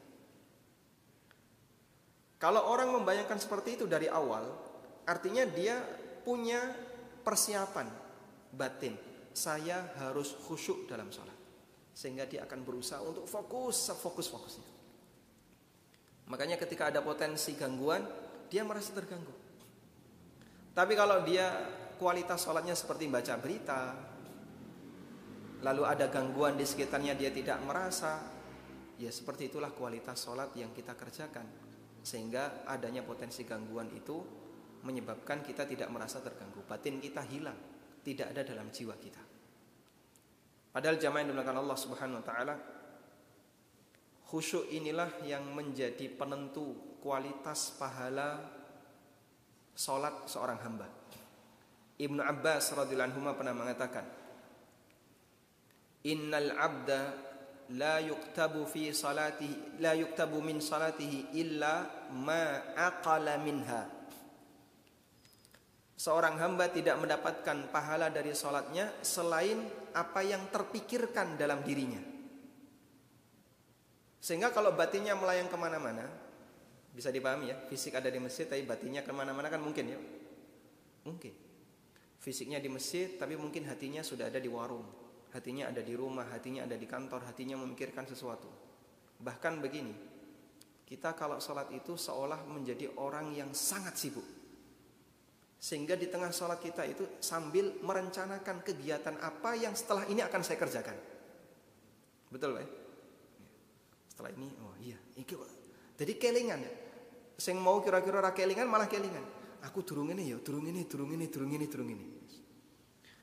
Kalau 2.42 2.66
orang 2.66 2.90
membayangkan 2.98 3.38
seperti 3.38 3.78
itu 3.78 3.86
dari 3.86 4.10
awal, 4.10 4.42
artinya 5.06 5.46
dia 5.46 5.78
punya 6.26 6.60
persiapan 7.22 7.88
batin. 8.58 8.98
Saya 9.38 9.94
harus 10.02 10.34
khusyuk 10.34 10.90
dalam 10.90 11.14
sholat. 11.14 11.38
Sehingga 11.94 12.26
dia 12.26 12.42
akan 12.50 12.66
berusaha 12.66 13.06
untuk 13.06 13.30
fokus, 13.30 13.94
fokus-fokusnya. 14.02 14.70
Makanya 16.34 16.58
ketika 16.58 16.90
ada 16.90 17.06
potensi 17.06 17.54
gangguan, 17.54 18.02
dia 18.50 18.66
merasa 18.66 18.98
terganggu. 18.98 19.34
Tapi 20.74 20.94
kalau 20.98 21.22
dia 21.22 21.54
kualitas 22.02 22.42
sholatnya 22.42 22.74
seperti 22.74 23.06
baca 23.14 23.38
berita, 23.38 23.94
lalu 25.64 25.84
ada 25.88 26.12
gangguan 26.12 26.60
di 26.60 26.68
sekitarnya 26.68 27.16
dia 27.16 27.32
tidak 27.32 27.64
merasa, 27.64 28.20
ya 29.00 29.10
seperti 29.10 29.48
itulah 29.48 29.72
kualitas 29.72 30.20
sholat 30.20 30.52
yang 30.60 30.76
kita 30.76 30.94
kerjakan 30.94 31.48
sehingga 32.04 32.68
adanya 32.68 33.00
potensi 33.08 33.48
gangguan 33.48 33.88
itu 33.96 34.20
menyebabkan 34.84 35.40
kita 35.40 35.64
tidak 35.64 35.88
merasa 35.88 36.20
terganggu. 36.20 36.68
Batin 36.68 37.00
kita 37.00 37.24
hilang, 37.24 37.56
tidak 38.04 38.36
ada 38.36 38.44
dalam 38.44 38.68
jiwa 38.68 39.00
kita. 39.00 39.24
Padahal 40.76 41.00
jamaah 41.00 41.22
yang 41.24 41.30
dimulakan 41.32 41.58
Allah 41.64 41.78
Subhanahu 41.80 42.20
wa 42.20 42.26
taala 42.26 42.56
khusyuk 44.28 44.68
inilah 44.74 45.22
yang 45.24 45.46
menjadi 45.54 46.10
penentu 46.12 46.98
kualitas 47.00 47.78
pahala 47.80 48.42
salat 49.78 50.26
seorang 50.26 50.60
hamba. 50.66 50.90
Ibnu 51.94 52.20
Abbas 52.20 52.74
radhiyallahu 52.74 53.10
anhu 53.14 53.38
pernah 53.38 53.54
mengatakan, 53.54 54.06
"Innal 56.04 56.52
'abda 56.52 57.02
la 57.72 58.04
yuktabu 58.04 58.68
fi 58.68 58.92
salatihi 58.92 59.80
la 59.80 59.96
yuktabu 59.96 60.44
min 60.44 60.60
salatihi 60.60 61.32
illa 61.40 61.88
ma 62.12 62.76
aqala 62.76 63.40
minha 63.40 64.04
Seorang 65.94 66.36
hamba 66.36 66.68
tidak 66.68 67.00
mendapatkan 67.00 67.72
pahala 67.72 68.12
dari 68.12 68.36
sholatnya 68.36 68.92
selain 69.00 69.64
apa 69.96 70.20
yang 70.20 70.52
terpikirkan 70.52 71.40
dalam 71.40 71.64
dirinya. 71.64 72.02
Sehingga 74.20 74.52
kalau 74.52 74.76
batinnya 74.76 75.16
melayang 75.16 75.48
ke 75.48 75.56
mana-mana, 75.56 76.04
bisa 76.92 77.08
dipahami 77.08 77.56
ya, 77.56 77.58
fisik 77.72 77.96
ada 77.96 78.12
di 78.12 78.20
masjid 78.20 78.44
tapi 78.44 78.68
batinnya 78.68 79.00
ke 79.00 79.16
mana-mana 79.16 79.48
kan 79.48 79.64
mungkin 79.64 79.96
ya. 79.96 80.00
Mungkin. 81.08 81.34
Fisiknya 82.20 82.60
di 82.60 82.68
masjid 82.68 83.16
tapi 83.16 83.40
mungkin 83.40 83.64
hatinya 83.72 84.04
sudah 84.04 84.28
ada 84.28 84.44
di 84.44 84.52
warung 84.52 85.03
hatinya 85.34 85.74
ada 85.74 85.82
di 85.82 85.94
rumah, 85.98 86.30
hatinya 86.30 86.64
ada 86.64 86.78
di 86.78 86.86
kantor, 86.86 87.26
hatinya 87.26 87.58
memikirkan 87.60 88.06
sesuatu. 88.06 88.48
Bahkan 89.20 89.60
begini, 89.60 89.94
kita 90.86 91.18
kalau 91.18 91.42
sholat 91.42 91.74
itu 91.74 91.98
seolah 91.98 92.46
menjadi 92.46 92.94
orang 93.02 93.34
yang 93.34 93.50
sangat 93.52 93.98
sibuk. 93.98 94.26
Sehingga 95.58 95.96
di 95.96 96.12
tengah 96.12 96.30
sholat 96.30 96.60
kita 96.60 96.84
itu 96.86 97.18
sambil 97.24 97.80
merencanakan 97.82 98.62
kegiatan 98.62 99.16
apa 99.24 99.56
yang 99.58 99.74
setelah 99.74 100.06
ini 100.06 100.22
akan 100.22 100.42
saya 100.44 100.60
kerjakan. 100.60 100.98
Betul 102.30 102.60
Pak? 102.60 102.68
Setelah 104.14 104.32
ini, 104.38 104.48
oh 104.62 104.76
iya, 104.84 105.00
ini 105.18 105.24
jadi 105.94 106.14
kelingan 106.18 106.60
ya. 106.62 106.74
Sing 107.38 107.58
mau 107.58 107.82
kira-kira 107.82 108.34
kelingan 108.34 108.66
malah 108.70 108.90
kelingan. 108.90 109.24
Aku 109.64 109.86
durung 109.86 110.12
ini 110.12 110.34
ya, 110.34 110.38
durung 110.42 110.66
ini, 110.66 110.84
durung 110.90 111.14
ini, 111.14 111.26
durung 111.30 111.52
ini, 111.54 111.66
durung 111.70 111.90
ini. 111.90 112.06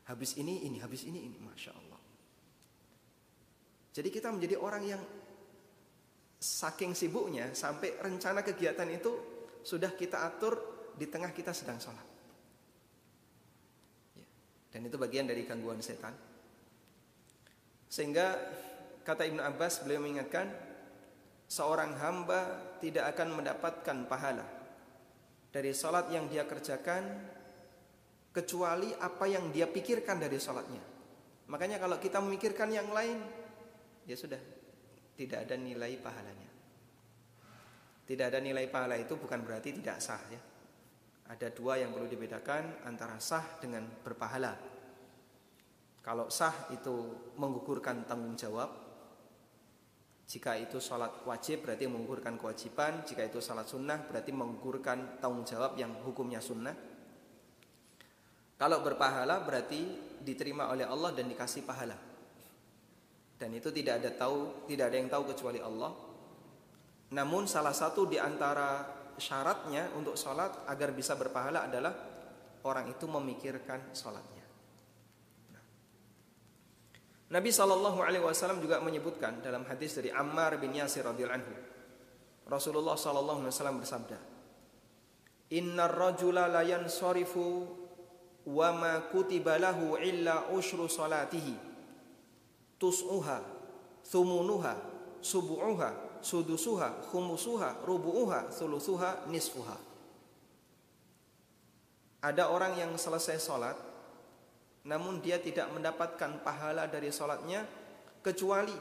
Habis 0.07 0.39
ini, 0.39 0.67
ini, 0.67 0.79
habis 0.83 1.07
ini, 1.07 1.23
ini. 1.29 1.37
Masya 1.39 1.71
Allah. 1.75 1.90
Jadi 3.91 4.09
kita 4.09 4.31
menjadi 4.31 4.55
orang 4.59 4.83
yang 4.87 5.03
saking 6.41 6.97
sibuknya 6.97 7.53
sampai 7.53 8.01
rencana 8.01 8.41
kegiatan 8.41 8.89
itu 8.89 9.13
sudah 9.61 9.93
kita 9.93 10.25
atur 10.25 10.57
di 10.97 11.05
tengah 11.11 11.35
kita 11.37 11.53
sedang 11.53 11.77
sholat. 11.77 12.07
Ya. 14.17 14.27
Dan 14.73 14.89
itu 14.89 14.97
bagian 14.97 15.29
dari 15.29 15.45
gangguan 15.45 15.85
setan. 15.85 16.17
Sehingga 17.91 18.39
kata 19.05 19.27
Ibnu 19.27 19.43
Abbas 19.43 19.85
beliau 19.85 20.01
mengingatkan 20.01 20.49
seorang 21.51 21.99
hamba 21.99 22.73
tidak 22.79 23.11
akan 23.17 23.43
mendapatkan 23.43 23.97
pahala 24.07 24.47
dari 25.51 25.75
sholat 25.75 26.09
yang 26.15 26.31
dia 26.31 26.47
kerjakan 26.47 27.03
kecuali 28.31 28.95
apa 28.95 29.27
yang 29.27 29.51
dia 29.51 29.67
pikirkan 29.67 30.23
dari 30.23 30.39
sholatnya. 30.39 30.83
Makanya 31.51 31.83
kalau 31.83 31.99
kita 31.99 32.23
memikirkan 32.23 32.71
yang 32.71 32.87
lain, 32.95 33.19
ya 34.11 34.19
sudah 34.19 34.43
tidak 35.15 35.47
ada 35.47 35.55
nilai 35.55 35.95
pahalanya. 36.03 36.51
Tidak 38.03 38.27
ada 38.27 38.43
nilai 38.43 38.67
pahala 38.67 38.99
itu 38.99 39.15
bukan 39.15 39.47
berarti 39.47 39.79
tidak 39.79 40.03
sah 40.03 40.19
ya. 40.27 40.41
Ada 41.31 41.55
dua 41.55 41.79
yang 41.79 41.95
perlu 41.95 42.11
dibedakan 42.11 42.83
antara 42.83 43.23
sah 43.23 43.63
dengan 43.63 43.87
berpahala. 44.03 44.59
Kalau 46.03 46.27
sah 46.27 46.75
itu 46.75 47.31
menggugurkan 47.39 48.03
tanggung 48.03 48.35
jawab. 48.35 48.91
Jika 50.27 50.59
itu 50.59 50.83
sholat 50.83 51.23
wajib 51.23 51.63
berarti 51.63 51.87
menggugurkan 51.87 52.35
kewajiban. 52.35 53.07
Jika 53.07 53.31
itu 53.31 53.39
sholat 53.39 53.71
sunnah 53.71 54.03
berarti 54.11 54.35
menggugurkan 54.35 55.23
tanggung 55.23 55.47
jawab 55.47 55.79
yang 55.79 55.95
hukumnya 56.03 56.43
sunnah. 56.43 56.75
Kalau 58.59 58.83
berpahala 58.83 59.47
berarti 59.47 60.19
diterima 60.19 60.67
oleh 60.67 60.83
Allah 60.83 61.15
dan 61.15 61.31
dikasih 61.31 61.63
pahala 61.63 62.10
dan 63.41 63.57
itu 63.57 63.73
tidak 63.73 64.05
ada 64.05 64.13
tahu 64.13 64.69
tidak 64.69 64.93
ada 64.93 64.97
yang 65.01 65.09
tahu 65.09 65.33
kecuali 65.33 65.65
Allah. 65.65 65.97
Namun 67.17 67.49
salah 67.49 67.73
satu 67.73 68.05
di 68.05 68.21
antara 68.21 68.85
syaratnya 69.17 69.89
untuk 69.97 70.15
sholat 70.15 70.69
agar 70.69 70.93
bisa 70.93 71.17
berpahala 71.17 71.65
adalah 71.65 71.97
orang 72.69 72.93
itu 72.93 73.09
memikirkan 73.09 73.97
sholatnya. 73.97 74.45
Nabi 77.31 77.49
Shallallahu 77.55 78.03
Alaihi 78.05 78.27
Wasallam 78.27 78.61
juga 78.61 78.83
menyebutkan 78.83 79.39
dalam 79.41 79.63
hadis 79.65 79.97
dari 79.97 80.11
Ammar 80.11 80.59
bin 80.59 80.75
Yasir 80.75 81.07
radhiyallahu 81.07 81.39
anhu, 81.39 81.55
Rasulullah 82.51 82.99
Shallallahu 82.99 83.47
Alaihi 83.47 83.55
Wasallam 83.55 83.79
bersabda, 83.79 84.19
Inna 85.55 85.87
rajula 85.87 86.51
la 86.51 86.67
yansarifu 86.67 87.71
wa 88.51 88.69
ma 88.75 88.95
kutiba 89.15 89.63
lahu 89.63 89.95
illa 90.03 90.51
ushru 90.51 90.91
salatihi 90.91 91.70
tus'uha, 92.81 93.45
thumunuha, 94.09 94.75
subu'uha, 95.21 96.25
sudusuha, 96.25 97.05
khumusuha, 97.13 97.85
rubu'uha, 97.85 98.49
thulusuha, 98.49 99.29
nisfuha. 99.29 99.77
Ada 102.25 102.49
orang 102.49 102.77
yang 102.81 102.93
selesai 102.97 103.37
sholat, 103.41 103.77
namun 104.89 105.21
dia 105.21 105.37
tidak 105.37 105.69
mendapatkan 105.73 106.41
pahala 106.41 106.89
dari 106.89 107.13
sholatnya 107.13 107.69
kecuali 108.25 108.73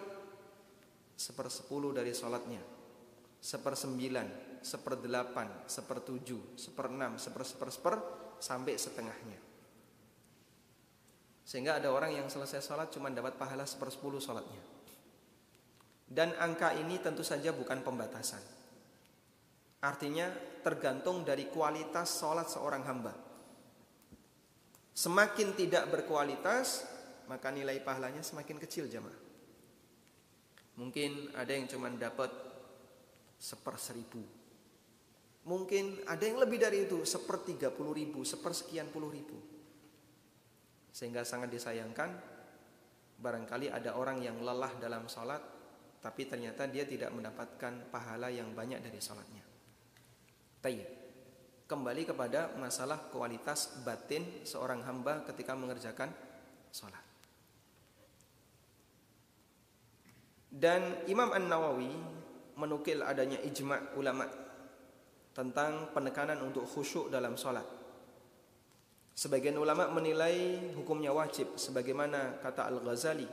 sepersepuluh 1.19 1.91
dari 1.91 2.15
sholatnya, 2.15 2.63
sepersembilan, 3.43 4.59
seperdelapan, 4.63 5.67
sepertujuh, 5.67 6.55
seperenam, 6.55 7.19
seperseper, 7.19 7.99
sampai 8.39 8.79
setengahnya. 8.79 9.48
Sehingga 11.49 11.81
ada 11.81 11.89
orang 11.89 12.13
yang 12.13 12.29
selesai 12.29 12.62
sholat 12.62 12.93
cuma 12.93 13.09
dapat 13.09 13.33
pahala 13.33 13.65
sepersepuluh 13.65 14.21
sholatnya. 14.21 14.62
Dan 16.05 16.38
angka 16.38 16.77
ini 16.77 17.01
tentu 17.01 17.25
saja 17.25 17.49
bukan 17.49 17.81
pembatasan. 17.81 18.38
Artinya 19.81 20.29
tergantung 20.62 21.25
dari 21.25 21.49
kualitas 21.49 22.21
sholat 22.21 22.45
seorang 22.53 22.85
hamba. 22.85 23.17
Semakin 24.93 25.57
tidak 25.57 25.89
berkualitas, 25.89 26.85
maka 27.25 27.49
nilai 27.49 27.81
pahalanya 27.81 28.21
semakin 28.21 28.62
kecil 28.62 28.85
jemaah. 28.85 29.17
Mungkin 30.77 31.33
ada 31.33 31.49
yang 31.49 31.65
cuma 31.65 31.89
dapat 31.89 32.29
seperseribu. 33.41 34.21
Mungkin 35.49 36.05
ada 36.05 36.21
yang 36.29 36.38
lebih 36.38 36.62
dari 36.62 36.85
itu, 36.85 37.01
sepertiga 37.09 37.73
puluh 37.73 37.97
ribu, 37.97 38.21
sepersekian 38.21 38.93
puluh 38.93 39.09
ribu. 39.09 39.48
Sehingga 40.89 41.21
sangat 41.23 41.54
disayangkan 41.54 42.10
barangkali 43.19 43.67
ada 43.69 43.99
orang 43.99 44.23
yang 44.23 44.39
lelah 44.39 44.71
dalam 44.80 45.06
sholat 45.12 45.60
tapi 45.99 46.32
ternyata 46.32 46.63
dia 46.71 46.88
tidak 46.88 47.12
mendapatkan 47.12 47.91
pahala 47.91 48.32
yang 48.32 48.56
banyak 48.56 48.80
dari 48.80 48.99
sholatnya. 49.04 49.43
Tayyib. 50.63 50.89
Kembali 51.69 52.02
kepada 52.02 52.58
masalah 52.58 53.13
kualitas 53.13 53.86
batin 53.86 54.41
seorang 54.41 54.82
hamba 54.89 55.21
ketika 55.28 55.54
mengerjakan 55.54 56.10
sholat. 56.73 57.04
Dan 60.49 61.06
Imam 61.06 61.30
An-Nawawi 61.30 61.93
menukil 62.58 63.06
adanya 63.06 63.38
ijma' 63.45 63.93
ulama 64.02 64.25
tentang 65.30 65.93
penekanan 65.93 66.41
untuk 66.41 66.65
khusyuk 66.65 67.13
dalam 67.13 67.38
sholat. 67.38 67.79
Sebagian 69.19 69.60
ulama 69.60 69.91
menilai 69.91 70.71
hukumnya 70.79 71.12
wajib 71.12 71.60
sebagaimana 71.60 72.39
kata 72.39 72.71
Al-Ghazali 72.71 73.27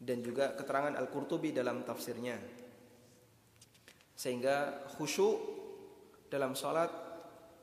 dan 0.00 0.24
juga 0.24 0.56
keterangan 0.56 0.96
Al-Qurtubi 0.96 1.52
dalam 1.52 1.84
tafsirnya. 1.84 2.40
Sehingga 4.16 4.88
khusyuk 4.96 5.36
dalam 6.32 6.56
salat 6.56 6.88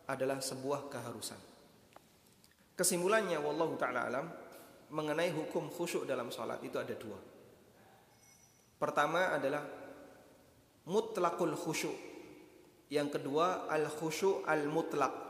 adalah 0.06 0.38
sebuah 0.38 0.86
keharusan. 0.86 1.42
Kesimpulannya 2.78 3.42
wallahu 3.42 3.74
taala 3.82 4.06
alam 4.06 4.30
mengenai 4.94 5.34
hukum 5.34 5.66
khusyuk 5.74 6.06
dalam 6.06 6.30
salat 6.30 6.62
itu 6.62 6.78
ada 6.78 6.94
dua. 6.94 7.18
Pertama 8.78 9.34
adalah 9.34 9.66
mutlakul 10.86 11.58
khusyuk. 11.58 11.98
Yang 12.94 13.18
kedua 13.18 13.66
al 13.66 13.90
khusyuk 13.90 14.46
al 14.46 14.70
mutlak. 14.70 15.29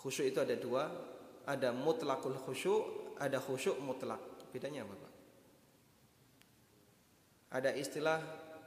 Khusyuk 0.00 0.32
itu 0.32 0.40
ada 0.40 0.56
dua, 0.56 0.88
ada 1.44 1.76
mutlakul 1.76 2.32
khusyuk, 2.40 3.16
ada 3.20 3.36
khusyuk 3.36 3.76
mutlak. 3.84 4.48
Bedanya 4.48 4.88
apa 4.88 4.94
Pak? 4.96 5.12
Ada 7.60 7.70
istilah 7.76 8.18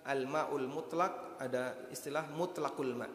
al-ma'ul 0.06 0.70
mutlak, 0.70 1.42
ada 1.42 1.90
istilah 1.90 2.30
mutlakul 2.38 2.94
ma. 2.94 3.10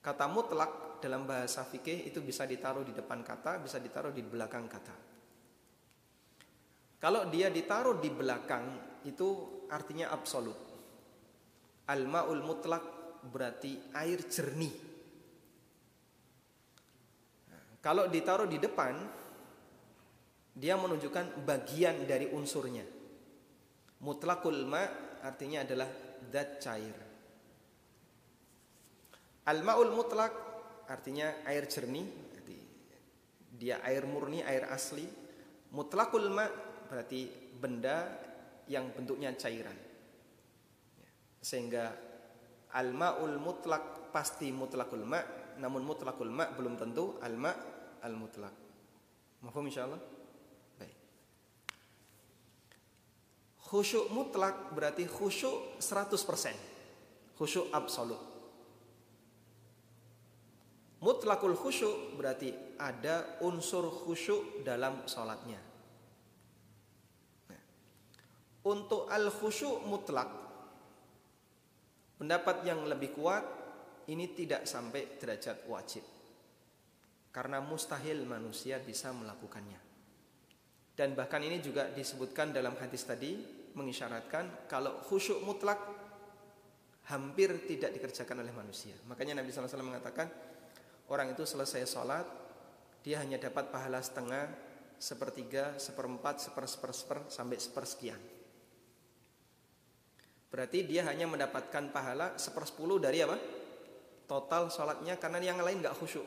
Kata 0.00 0.24
mutlak 0.32 1.02
dalam 1.02 1.28
bahasa 1.28 1.66
fikih 1.66 2.08
itu 2.08 2.22
bisa 2.24 2.48
ditaruh 2.48 2.86
di 2.86 2.96
depan 2.96 3.20
kata, 3.20 3.60
bisa 3.60 3.76
ditaruh 3.76 4.14
di 4.14 4.22
belakang 4.24 4.64
kata. 4.70 4.96
Kalau 6.96 7.28
dia 7.28 7.52
ditaruh 7.52 8.00
di 8.00 8.08
belakang 8.08 8.64
itu 9.04 9.28
artinya 9.68 10.08
absolut. 10.08 10.56
Al-ma'ul 11.86 12.42
mutlak 12.42 12.82
berarti 13.28 13.92
air 13.92 14.24
jernih. 14.24 14.95
Kalau 17.86 18.10
ditaruh 18.10 18.50
di 18.50 18.58
depan 18.58 18.98
dia 20.50 20.74
menunjukkan 20.74 21.46
bagian 21.46 22.02
dari 22.02 22.26
unsurnya. 22.26 22.82
Mutlakul 24.02 24.66
ma 24.66 24.82
artinya 25.22 25.62
adalah 25.62 25.86
zat 26.26 26.58
cair. 26.58 26.96
Al-ma'ul 29.46 29.94
mutlak 29.94 30.34
artinya 30.90 31.46
air 31.46 31.70
jernih, 31.70 32.10
dia 33.54 33.78
air 33.86 34.02
murni, 34.02 34.42
air 34.42 34.66
asli. 34.66 35.06
Mutlakul 35.70 36.26
ma 36.26 36.50
berarti 36.90 37.30
benda 37.54 38.10
yang 38.66 38.90
bentuknya 38.90 39.30
cairan. 39.38 39.78
Sehingga 41.38 41.94
al-ma'ul 42.74 43.38
mutlak 43.38 44.10
pasti 44.10 44.50
mutlakul 44.50 45.06
ma, 45.06 45.22
namun 45.58 45.82
mutlakul 45.84 46.28
ma 46.30 46.50
belum 46.52 46.76
tentu 46.76 47.16
al-ma 47.20 47.52
al-mutlak. 48.02 48.54
Mahfum 49.42 49.68
insyaallah? 49.68 50.16
Khusyuk 53.66 54.14
mutlak 54.14 54.70
berarti 54.78 55.10
khusyuk 55.10 55.82
100%. 55.82 57.34
Khusyuk 57.34 57.66
absolut. 57.74 58.22
Mutlakul 61.02 61.58
khusyuk 61.58 62.14
berarti 62.14 62.54
ada 62.78 63.42
unsur 63.42 63.90
khusyuk 63.90 64.62
dalam 64.62 65.02
sholatnya. 65.10 65.58
Nah, 67.50 67.62
untuk 68.70 69.10
al 69.10 69.34
khusyuk 69.34 69.82
mutlak, 69.82 70.30
pendapat 72.22 72.62
yang 72.62 72.86
lebih 72.86 73.18
kuat 73.18 73.42
ini 74.10 74.32
tidak 74.34 74.64
sampai 74.64 75.18
derajat 75.18 75.66
wajib. 75.66 76.04
Karena 77.34 77.60
mustahil 77.60 78.24
manusia 78.24 78.80
bisa 78.80 79.12
melakukannya. 79.12 79.80
Dan 80.96 81.12
bahkan 81.12 81.44
ini 81.44 81.60
juga 81.60 81.92
disebutkan 81.92 82.56
dalam 82.56 82.72
hadis 82.80 83.04
tadi 83.04 83.36
mengisyaratkan 83.76 84.64
kalau 84.64 85.04
khusyuk 85.04 85.44
mutlak 85.44 85.76
hampir 87.12 87.68
tidak 87.68 87.92
dikerjakan 87.92 88.40
oleh 88.40 88.50
manusia. 88.56 88.96
Makanya 89.04 89.38
Nabi 89.38 89.52
SAW 89.52 89.84
mengatakan 89.84 90.32
orang 91.12 91.36
itu 91.36 91.44
selesai 91.44 91.84
sholat 91.84 92.24
dia 93.04 93.22
hanya 93.22 93.38
dapat 93.38 93.70
pahala 93.70 94.02
setengah, 94.02 94.50
sepertiga, 94.98 95.78
seperempat, 95.78 96.42
seper, 96.42 96.64
seper, 96.66 96.90
seper 96.90 97.18
sampai 97.30 97.56
sepersekian. 97.60 98.18
Berarti 100.50 100.88
dia 100.88 101.06
hanya 101.06 101.30
mendapatkan 101.30 101.92
pahala 101.94 102.34
sepersepuluh 102.34 102.98
dari 102.98 103.22
apa? 103.22 103.36
Total 104.26 104.66
sholatnya 104.66 105.14
karena 105.22 105.38
yang 105.38 105.62
lain 105.62 105.78
nggak 105.78 105.94
khusyuk. 105.94 106.26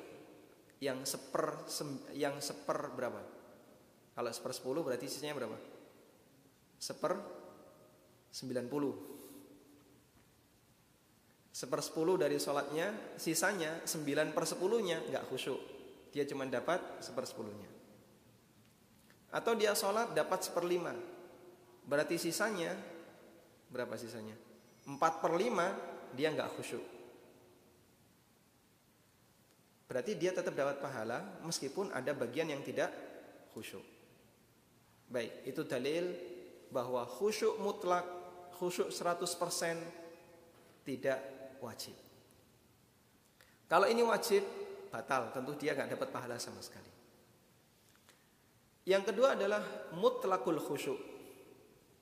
Yang 0.80 1.16
seper 1.16 1.68
yang 2.16 2.40
seper 2.40 2.96
berapa? 2.96 3.20
Kalau 4.16 4.32
seper 4.36 4.52
10 4.52 4.84
berarti 4.88 5.08
sisanya 5.08 5.36
berapa? 5.36 5.56
Seper 6.80 7.20
90 8.36 8.72
Seper 11.56 11.80
10 11.84 12.20
dari 12.20 12.36
sholatnya 12.40 13.16
Sisanya 13.20 13.84
9 13.84 14.36
per 14.36 14.44
10 14.48 14.60
nya 14.84 15.00
nggak 15.08 15.28
khusyuk 15.32 15.60
Dia 16.12 16.28
cuma 16.28 16.48
dapat 16.48 16.80
seper 17.04 17.24
10 17.28 17.48
nya 17.64 17.70
Atau 19.36 19.56
dia 19.56 19.76
sholat 19.76 20.16
dapat 20.16 20.44
seper 20.44 20.64
5 20.64 21.88
Berarti 21.88 22.16
sisanya 22.16 22.76
Berapa 23.72 23.96
sisanya? 24.00 24.36
4 24.84 25.00
per 25.00 25.32
5 25.36 26.16
Dia 26.16 26.32
nggak 26.32 26.60
khusyuk 26.60 26.99
Berarti 29.89 30.13
dia 30.13 30.30
tetap 30.30 30.54
dapat 30.54 30.78
pahala 30.78 31.41
Meskipun 31.41 31.89
ada 31.89 32.13
bagian 32.13 32.45
yang 32.45 32.62
tidak 32.62 32.93
khusyuk 33.58 33.82
Baik, 35.10 35.49
itu 35.49 35.65
dalil 35.65 36.13
bahwa 36.69 37.02
khusyuk 37.02 37.58
mutlak, 37.58 38.06
khusyuk 38.62 38.93
100% 38.93 39.25
tidak 40.86 41.17
wajib. 41.58 41.97
Kalau 43.65 43.89
ini 43.89 44.06
wajib, 44.06 44.45
batal. 44.93 45.34
Tentu 45.34 45.58
dia 45.58 45.73
nggak 45.73 45.97
dapat 45.97 46.10
pahala 46.13 46.38
sama 46.38 46.62
sekali. 46.62 46.89
Yang 48.86 49.13
kedua 49.13 49.38
adalah 49.38 49.62
mutlakul 49.97 50.58
khusyuk. 50.58 50.97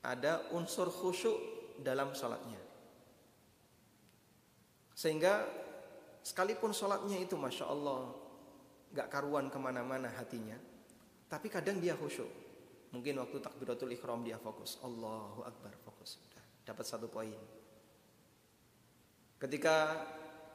Ada 0.04 0.52
unsur 0.56 0.88
khusyuk 0.88 1.36
dalam 1.84 2.15
sholatnya. 2.15 2.60
Sehingga 4.95 5.47
sekalipun 6.28 6.76
sholatnya 6.76 7.24
itu 7.24 7.40
Masya 7.40 7.72
Allah 7.72 8.12
nggak 8.92 9.08
karuan 9.08 9.48
ke 9.48 9.56
mana-mana 9.56 10.12
hatinya. 10.12 10.60
Tapi 11.32 11.48
kadang 11.48 11.80
dia 11.80 11.96
khusyuk. 11.96 12.28
Mungkin 12.92 13.20
waktu 13.20 13.40
takbiratul 13.40 13.92
ikhram 13.96 14.28
dia 14.28 14.36
fokus. 14.36 14.80
Allahu 14.84 15.48
Akbar 15.48 15.72
fokus. 15.88 16.20
Dapat 16.68 16.84
satu 16.84 17.08
poin. 17.08 17.36
Ketika 19.40 20.04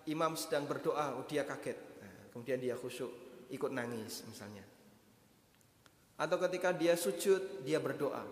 imam 0.09 0.37
sedang 0.37 0.69
berdoa, 0.69 1.17
oh 1.17 1.25
dia 1.25 1.49
kaget. 1.49 1.79
Nah, 2.03 2.17
kemudian 2.35 2.59
dia 2.61 2.75
khusyuk, 2.77 3.13
ikut 3.49 3.71
nangis 3.73 4.27
misalnya. 4.29 4.65
Atau 6.19 6.37
ketika 6.41 6.75
dia 6.75 6.99
sujud, 6.99 7.65
dia 7.65 7.79
berdoa, 7.79 8.27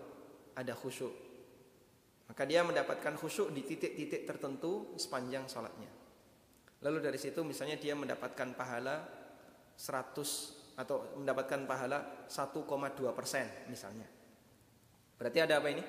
ada 0.53 0.73
khusyuk. 0.75 1.13
Maka 2.27 2.43
dia 2.43 2.61
mendapatkan 2.67 3.15
khusyuk 3.15 3.53
di 3.55 3.63
titik-titik 3.63 4.27
tertentu 4.27 4.91
sepanjang 4.99 5.47
sholatnya. 5.47 6.00
Lalu 6.81 6.97
dari 6.97 7.19
situ 7.21 7.45
misalnya 7.45 7.77
dia 7.77 7.93
mendapatkan 7.93 8.57
pahala 8.57 9.05
100 9.77 10.77
atau 10.81 11.13
mendapatkan 11.21 11.61
pahala 11.69 12.25
1,2 12.25 12.65
persen 13.13 13.45
misalnya. 13.69 14.09
Berarti 15.21 15.37
ada 15.37 15.61
apa 15.61 15.69
ini? 15.69 15.83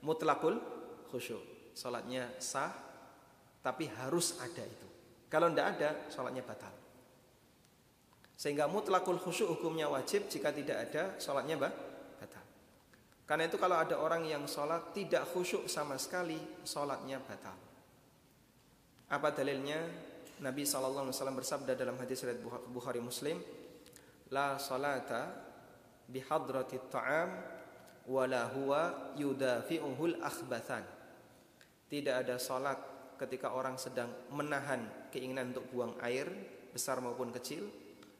Mutlakul 0.00 0.56
khusyuk. 1.12 1.76
Salatnya 1.76 2.32
sah, 2.40 2.72
tapi 3.60 3.90
harus 4.00 4.40
ada 4.40 4.64
itu. 4.64 4.88
Kalau 5.28 5.50
tidak 5.52 5.66
ada, 5.76 5.90
salatnya 6.08 6.40
batal. 6.46 6.72
Sehingga 8.38 8.70
mutlakul 8.70 9.20
khusyuk 9.20 9.58
hukumnya 9.58 9.90
wajib, 9.90 10.30
jika 10.30 10.54
tidak 10.54 10.88
ada, 10.88 11.18
salatnya 11.20 11.58
batal. 11.60 12.44
Karena 13.24 13.48
itu 13.48 13.56
kalau 13.56 13.80
ada 13.80 13.96
orang 13.96 14.24
yang 14.28 14.44
sholat 14.44 14.92
tidak 14.92 15.24
khusyuk 15.32 15.64
sama 15.64 15.96
sekali, 15.96 16.36
sholatnya 16.64 17.20
batal. 17.24 17.56
Apa 19.08 19.32
dalilnya? 19.32 19.80
Nabi 20.42 20.66
SAW 20.66 21.12
bersabda 21.12 21.78
dalam 21.78 21.94
hadis 22.00 22.26
riwayat 22.26 22.42
Bukhari 22.72 22.98
Muslim, 22.98 23.38
la 24.34 24.58
salata 24.58 25.30
bihadrati 26.10 26.90
ta'am 26.90 27.30
wala 28.10 28.50
huwa 28.50 29.14
yudafi'uhul 29.14 30.18
akhbathan. 30.18 30.82
Tidak 31.86 32.14
ada 32.26 32.40
salat 32.42 32.76
ketika 33.14 33.54
orang 33.54 33.78
sedang 33.78 34.10
menahan 34.34 35.08
keinginan 35.14 35.54
untuk 35.54 35.70
buang 35.70 35.94
air 36.02 36.26
besar 36.74 36.98
maupun 36.98 37.30
kecil 37.30 37.70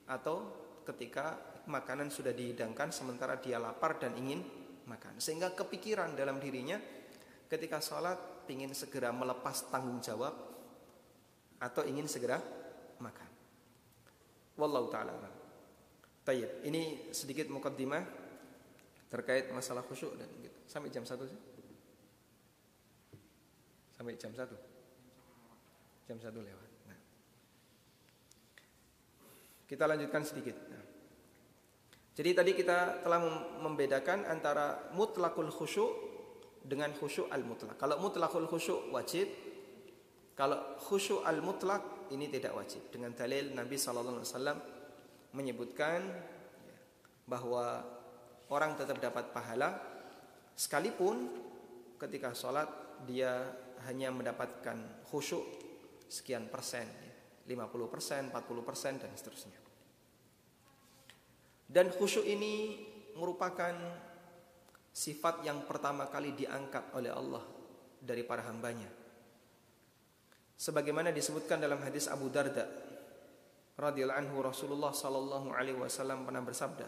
atau 0.07 0.46
ketika 0.87 1.35
makanan 1.66 2.12
sudah 2.12 2.31
dihidangkan 2.31 2.94
sementara 2.94 3.40
dia 3.42 3.59
lapar 3.59 3.98
dan 3.98 4.14
ingin 4.14 4.44
makan. 4.87 5.18
Sehingga 5.18 5.50
kepikiran 5.57 6.14
dalam 6.14 6.38
dirinya 6.38 6.79
ketika 7.50 7.83
sholat 7.83 8.46
ingin 8.46 8.70
segera 8.77 9.11
melepas 9.11 9.66
tanggung 9.72 9.98
jawab 9.98 10.54
atau 11.64 11.81
ingin 11.88 12.05
segera 12.05 12.37
makan. 13.00 13.31
Wallahu 14.61 14.92
taala. 14.92 15.16
Tayyib, 16.24 16.64
ini 16.68 17.12
sedikit 17.12 17.48
mukaddimah 17.48 18.05
terkait 19.09 19.48
masalah 19.53 19.81
khusyuk 19.85 20.16
dan 20.20 20.29
gitu. 20.44 20.59
Sampai 20.68 20.92
jam 20.92 21.05
1 21.05 21.16
sih? 21.24 21.40
Sampai 23.94 24.16
jam 24.16 24.33
1. 24.33 24.42
Jam 26.09 26.18
1 26.20 26.33
lewat. 26.35 26.70
Nah. 26.88 27.00
Kita 29.68 29.85
lanjutkan 29.85 30.24
sedikit. 30.24 30.57
Nah. 30.68 30.85
Jadi 32.14 32.31
tadi 32.31 32.53
kita 32.57 33.03
telah 33.03 33.20
membedakan 33.61 34.24
antara 34.24 34.90
mutlakul 34.94 35.50
khusyuk 35.50 35.92
dengan 36.64 36.94
khusyuk 36.96 37.29
al-mutlak. 37.29 37.77
Kalau 37.77 38.00
mutlakul 38.00 38.48
khusyuk 38.48 38.88
wajib, 38.94 39.29
kalau 40.35 40.75
khusyuk 40.83 41.23
al-mutlak 41.23 42.11
ini 42.11 42.27
tidak 42.27 42.59
wajib. 42.59 42.90
Dengan 42.90 43.14
dalil 43.14 43.55
Nabi 43.55 43.79
wasallam 43.79 44.59
menyebutkan 45.35 46.03
bahwa 47.25 47.87
orang 48.51 48.75
tetap 48.75 48.99
dapat 48.99 49.31
pahala 49.31 49.79
sekalipun 50.59 51.31
ketika 51.97 52.35
sholat 52.35 52.66
dia 53.07 53.47
hanya 53.87 54.11
mendapatkan 54.11 55.07
khusyuk 55.07 55.42
sekian 56.11 56.51
persen, 56.51 56.87
50 57.47 57.94
persen, 57.94 58.23
40 58.31 58.68
persen 58.68 58.92
dan 58.99 59.11
seterusnya. 59.14 59.59
Dan 61.64 61.94
khusyuk 61.94 62.27
ini 62.27 62.83
merupakan 63.14 63.75
sifat 64.94 65.42
yang 65.42 65.66
pertama 65.66 66.07
kali 66.07 66.35
diangkat 66.35 66.94
oleh 66.94 67.11
Allah 67.11 67.42
dari 67.99 68.23
para 68.23 68.47
hambanya. 68.47 69.04
Sebagaimana 70.55 71.11
disebutkan 71.11 71.59
dalam 71.59 71.83
hadis 71.83 72.07
Abu 72.07 72.31
Darda 72.31 72.67
radhiyallahu 73.75 74.21
anhu 74.23 74.37
Rasulullah 74.38 74.95
sallallahu 74.95 75.51
alaihi 75.51 75.79
wasallam 75.79 76.23
pernah 76.23 76.43
bersabda, 76.47 76.87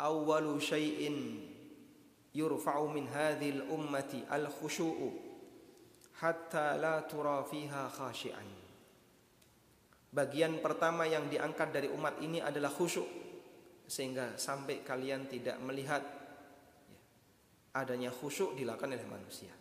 "Awwalu 0.00 0.56
syai'in 0.56 1.16
yurfa'u 2.32 2.88
min 2.88 3.04
hadhil 3.12 3.68
ummati 3.68 4.24
al-khushu'u 4.24 5.08
hatta 6.24 6.80
la 6.80 7.04
tura 7.04 7.44
fiha 7.44 7.92
khashi'an." 7.92 8.48
Bagian 10.10 10.58
pertama 10.58 11.06
yang 11.06 11.30
diangkat 11.30 11.70
dari 11.70 11.86
umat 11.86 12.18
ini 12.18 12.42
adalah 12.42 12.66
khusyuk 12.66 13.06
sehingga 13.86 14.34
sampai 14.34 14.82
kalian 14.82 15.30
tidak 15.30 15.54
melihat 15.62 16.02
ya, 16.90 16.98
adanya 17.78 18.10
khusyuk 18.10 18.58
dilakukan 18.58 18.90
oleh 18.90 19.06
manusia. 19.06 19.54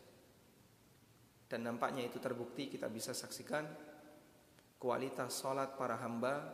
Dan 1.49 1.65
nampaknya 1.65 2.05
itu 2.05 2.21
terbukti 2.21 2.69
kita 2.69 2.85
bisa 2.93 3.09
saksikan 3.09 3.65
kualitas 4.77 5.33
sholat 5.33 5.73
para 5.73 5.97
hamba 5.97 6.45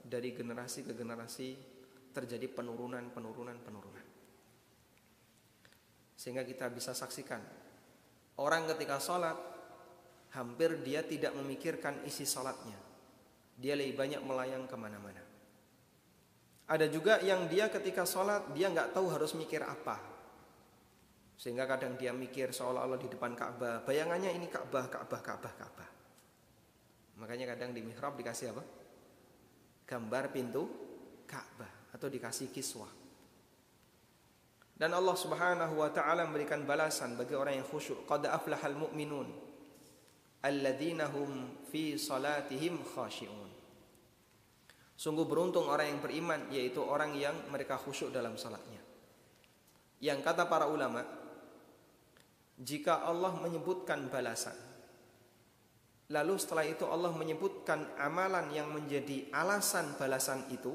dari 0.00 0.32
generasi 0.32 0.88
ke 0.88 0.96
generasi 0.96 1.52
terjadi 2.16 2.48
penurunan, 2.48 3.12
penurunan, 3.12 3.60
penurunan. 3.60 4.06
Sehingga 6.16 6.42
kita 6.48 6.72
bisa 6.72 6.96
saksikan 6.96 7.38
orang 8.40 8.66
ketika 8.72 8.96
sholat 8.98 9.36
hampir 10.34 10.80
dia 10.80 11.04
tidak 11.04 11.36
memikirkan 11.36 12.02
isi 12.08 12.24
sholatnya. 12.24 12.76
Dia 13.58 13.74
lebih 13.76 14.00
banyak 14.00 14.22
melayang 14.24 14.64
ke 14.64 14.76
mana-mana. 14.80 15.22
Ada 16.68 16.86
juga 16.88 17.20
yang 17.24 17.48
dia 17.48 17.72
ketika 17.72 18.04
sholat 18.04 18.52
dia 18.52 18.68
nggak 18.68 18.92
tahu 18.92 19.08
harus 19.12 19.32
mikir 19.36 19.64
apa. 19.64 20.17
Sehingga 21.38 21.70
kadang 21.70 21.94
dia 21.94 22.10
mikir 22.10 22.50
seolah-olah 22.50 22.98
di 22.98 23.06
depan 23.06 23.38
Ka'bah. 23.38 23.86
Bayangannya 23.86 24.34
ini 24.34 24.50
Ka'bah, 24.50 24.90
Ka'bah, 24.90 25.22
Ka'bah, 25.22 25.54
Ka'bah. 25.54 25.90
Makanya 27.22 27.54
kadang 27.54 27.70
di 27.70 27.78
mihrab 27.86 28.18
dikasih 28.18 28.50
apa? 28.50 28.62
Gambar 29.86 30.34
pintu 30.34 30.66
Ka'bah 31.30 31.94
atau 31.94 32.10
dikasih 32.10 32.50
kiswah. 32.50 32.90
Dan 34.78 34.94
Allah 34.94 35.14
Subhanahu 35.18 35.78
wa 35.78 35.90
taala 35.90 36.26
memberikan 36.26 36.62
balasan 36.62 37.14
bagi 37.18 37.34
orang 37.34 37.62
yang 37.62 37.66
khusyuk. 37.66 38.06
Qad 38.06 38.26
aflahal 38.26 38.78
mu'minun 38.78 39.26
alladzina 40.42 41.10
hum 41.10 41.66
fi 41.66 41.98
salatihim 41.98 42.82
khashi'un. 42.82 43.50
Sungguh 44.98 45.26
beruntung 45.26 45.66
orang 45.70 45.94
yang 45.94 46.00
beriman 46.02 46.40
yaitu 46.50 46.82
orang 46.82 47.14
yang 47.14 47.34
mereka 47.50 47.78
khusyuk 47.78 48.10
dalam 48.10 48.34
salatnya. 48.38 48.82
Yang 49.98 50.22
kata 50.22 50.46
para 50.46 50.70
ulama, 50.70 51.02
jika 52.58 53.06
Allah 53.06 53.38
menyebutkan 53.38 54.10
balasan, 54.10 54.54
lalu 56.10 56.34
setelah 56.42 56.66
itu 56.66 56.82
Allah 56.90 57.14
menyebutkan 57.14 57.94
amalan 58.02 58.50
yang 58.50 58.66
menjadi 58.74 59.30
alasan 59.30 59.94
balasan 59.94 60.42
itu, 60.50 60.74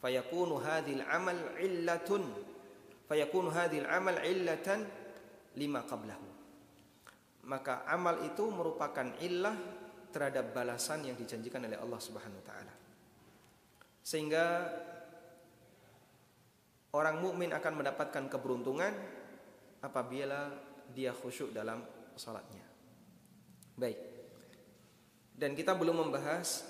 fayakunu 0.00 0.56
hadil 0.64 1.04
amal 1.04 1.36
illatun, 1.60 2.24
fayakunu 3.04 3.52
hadil 3.52 3.84
amal 3.84 4.16
illatan 4.24 4.88
lima 5.60 5.84
qablahu. 5.84 6.28
Maka 7.42 7.84
amal 7.84 8.24
itu 8.24 8.48
merupakan 8.48 9.12
illah 9.20 9.56
terhadap 10.08 10.56
balasan 10.56 11.04
yang 11.04 11.16
dijanjikan 11.20 11.68
oleh 11.68 11.76
Allah 11.76 12.00
Subhanahu 12.00 12.40
wa 12.40 12.46
taala. 12.46 12.74
Sehingga 14.00 14.44
orang 16.96 17.20
mukmin 17.20 17.52
akan 17.52 17.72
mendapatkan 17.82 18.24
keberuntungan 18.28 19.21
apabila 19.82 20.48
dia 20.94 21.10
khusyuk 21.10 21.50
dalam 21.50 21.82
salatnya. 22.14 22.64
Baik. 23.76 23.98
Dan 25.34 25.58
kita 25.58 25.74
belum 25.74 26.06
membahas 26.06 26.62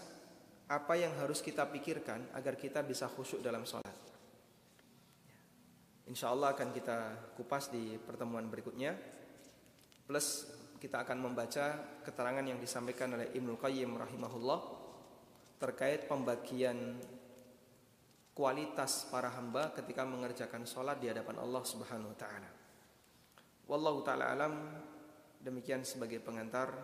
apa 0.72 0.96
yang 0.96 1.12
harus 1.20 1.44
kita 1.44 1.68
pikirkan 1.68 2.32
agar 2.32 2.56
kita 2.56 2.80
bisa 2.80 3.04
khusyuk 3.04 3.44
dalam 3.44 3.68
salat. 3.68 3.92
Insya 6.08 6.32
Allah 6.32 6.56
akan 6.56 6.72
kita 6.72 6.98
kupas 7.36 7.68
di 7.68 8.00
pertemuan 8.00 8.48
berikutnya. 8.48 8.96
Plus 10.08 10.48
kita 10.80 11.04
akan 11.06 11.30
membaca 11.30 11.78
keterangan 12.02 12.42
yang 12.42 12.58
disampaikan 12.58 13.14
oleh 13.14 13.30
Ibnu 13.36 13.54
Qayyim 13.60 13.94
rahimahullah 13.94 14.60
terkait 15.62 16.10
pembagian 16.10 16.98
kualitas 18.34 19.06
para 19.06 19.30
hamba 19.30 19.70
ketika 19.76 20.02
mengerjakan 20.02 20.66
sholat 20.66 20.98
di 20.98 21.06
hadapan 21.06 21.38
Allah 21.38 21.62
Subhanahu 21.62 22.10
wa 22.10 22.18
taala. 22.18 22.61
Wallahu 23.72 24.04
taala 24.04 24.36
alam 24.36 24.68
demikian 25.40 25.80
sebagai 25.80 26.20
pengantar 26.20 26.76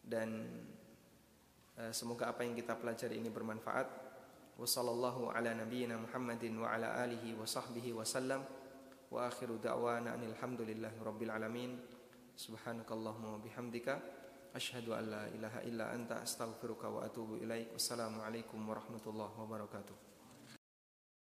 dan 0.00 0.48
uh, 1.76 1.92
semoga 1.92 2.32
apa 2.32 2.40
yang 2.40 2.56
kita 2.56 2.72
pelajari 2.80 3.20
ini 3.20 3.28
bermanfaat. 3.28 3.84
Wassallallahu 4.56 5.28
ala 5.28 5.52
nabiyyina 5.52 6.00
Muhammadin 6.00 6.56
wa 6.56 6.72
ala 6.72 7.04
alihi 7.04 7.36
wa 7.36 7.44
sahbihi 7.44 7.92
wa 7.92 8.00
sallam 8.00 8.40
wa 9.12 9.28
akhiru 9.28 9.60
da'wana 9.60 10.16
alhamdulillahi 10.16 10.96
rabbil 11.04 11.28
alamin. 11.28 11.76
Subhanakallahumma 12.32 13.44
bihamdika 13.44 14.00
asyhadu 14.56 14.96
an 14.96 15.04
la 15.04 15.28
ilaha 15.36 15.60
illa 15.68 15.92
anta 15.92 16.24
astaghfiruka 16.24 16.88
wa 16.88 17.04
atubu 17.04 17.36
ilaik. 17.44 17.76
Wassalamu 17.76 18.24
alaikum 18.24 18.56
warahmatullahi 18.64 19.36
wabarakatuh. 19.36 20.13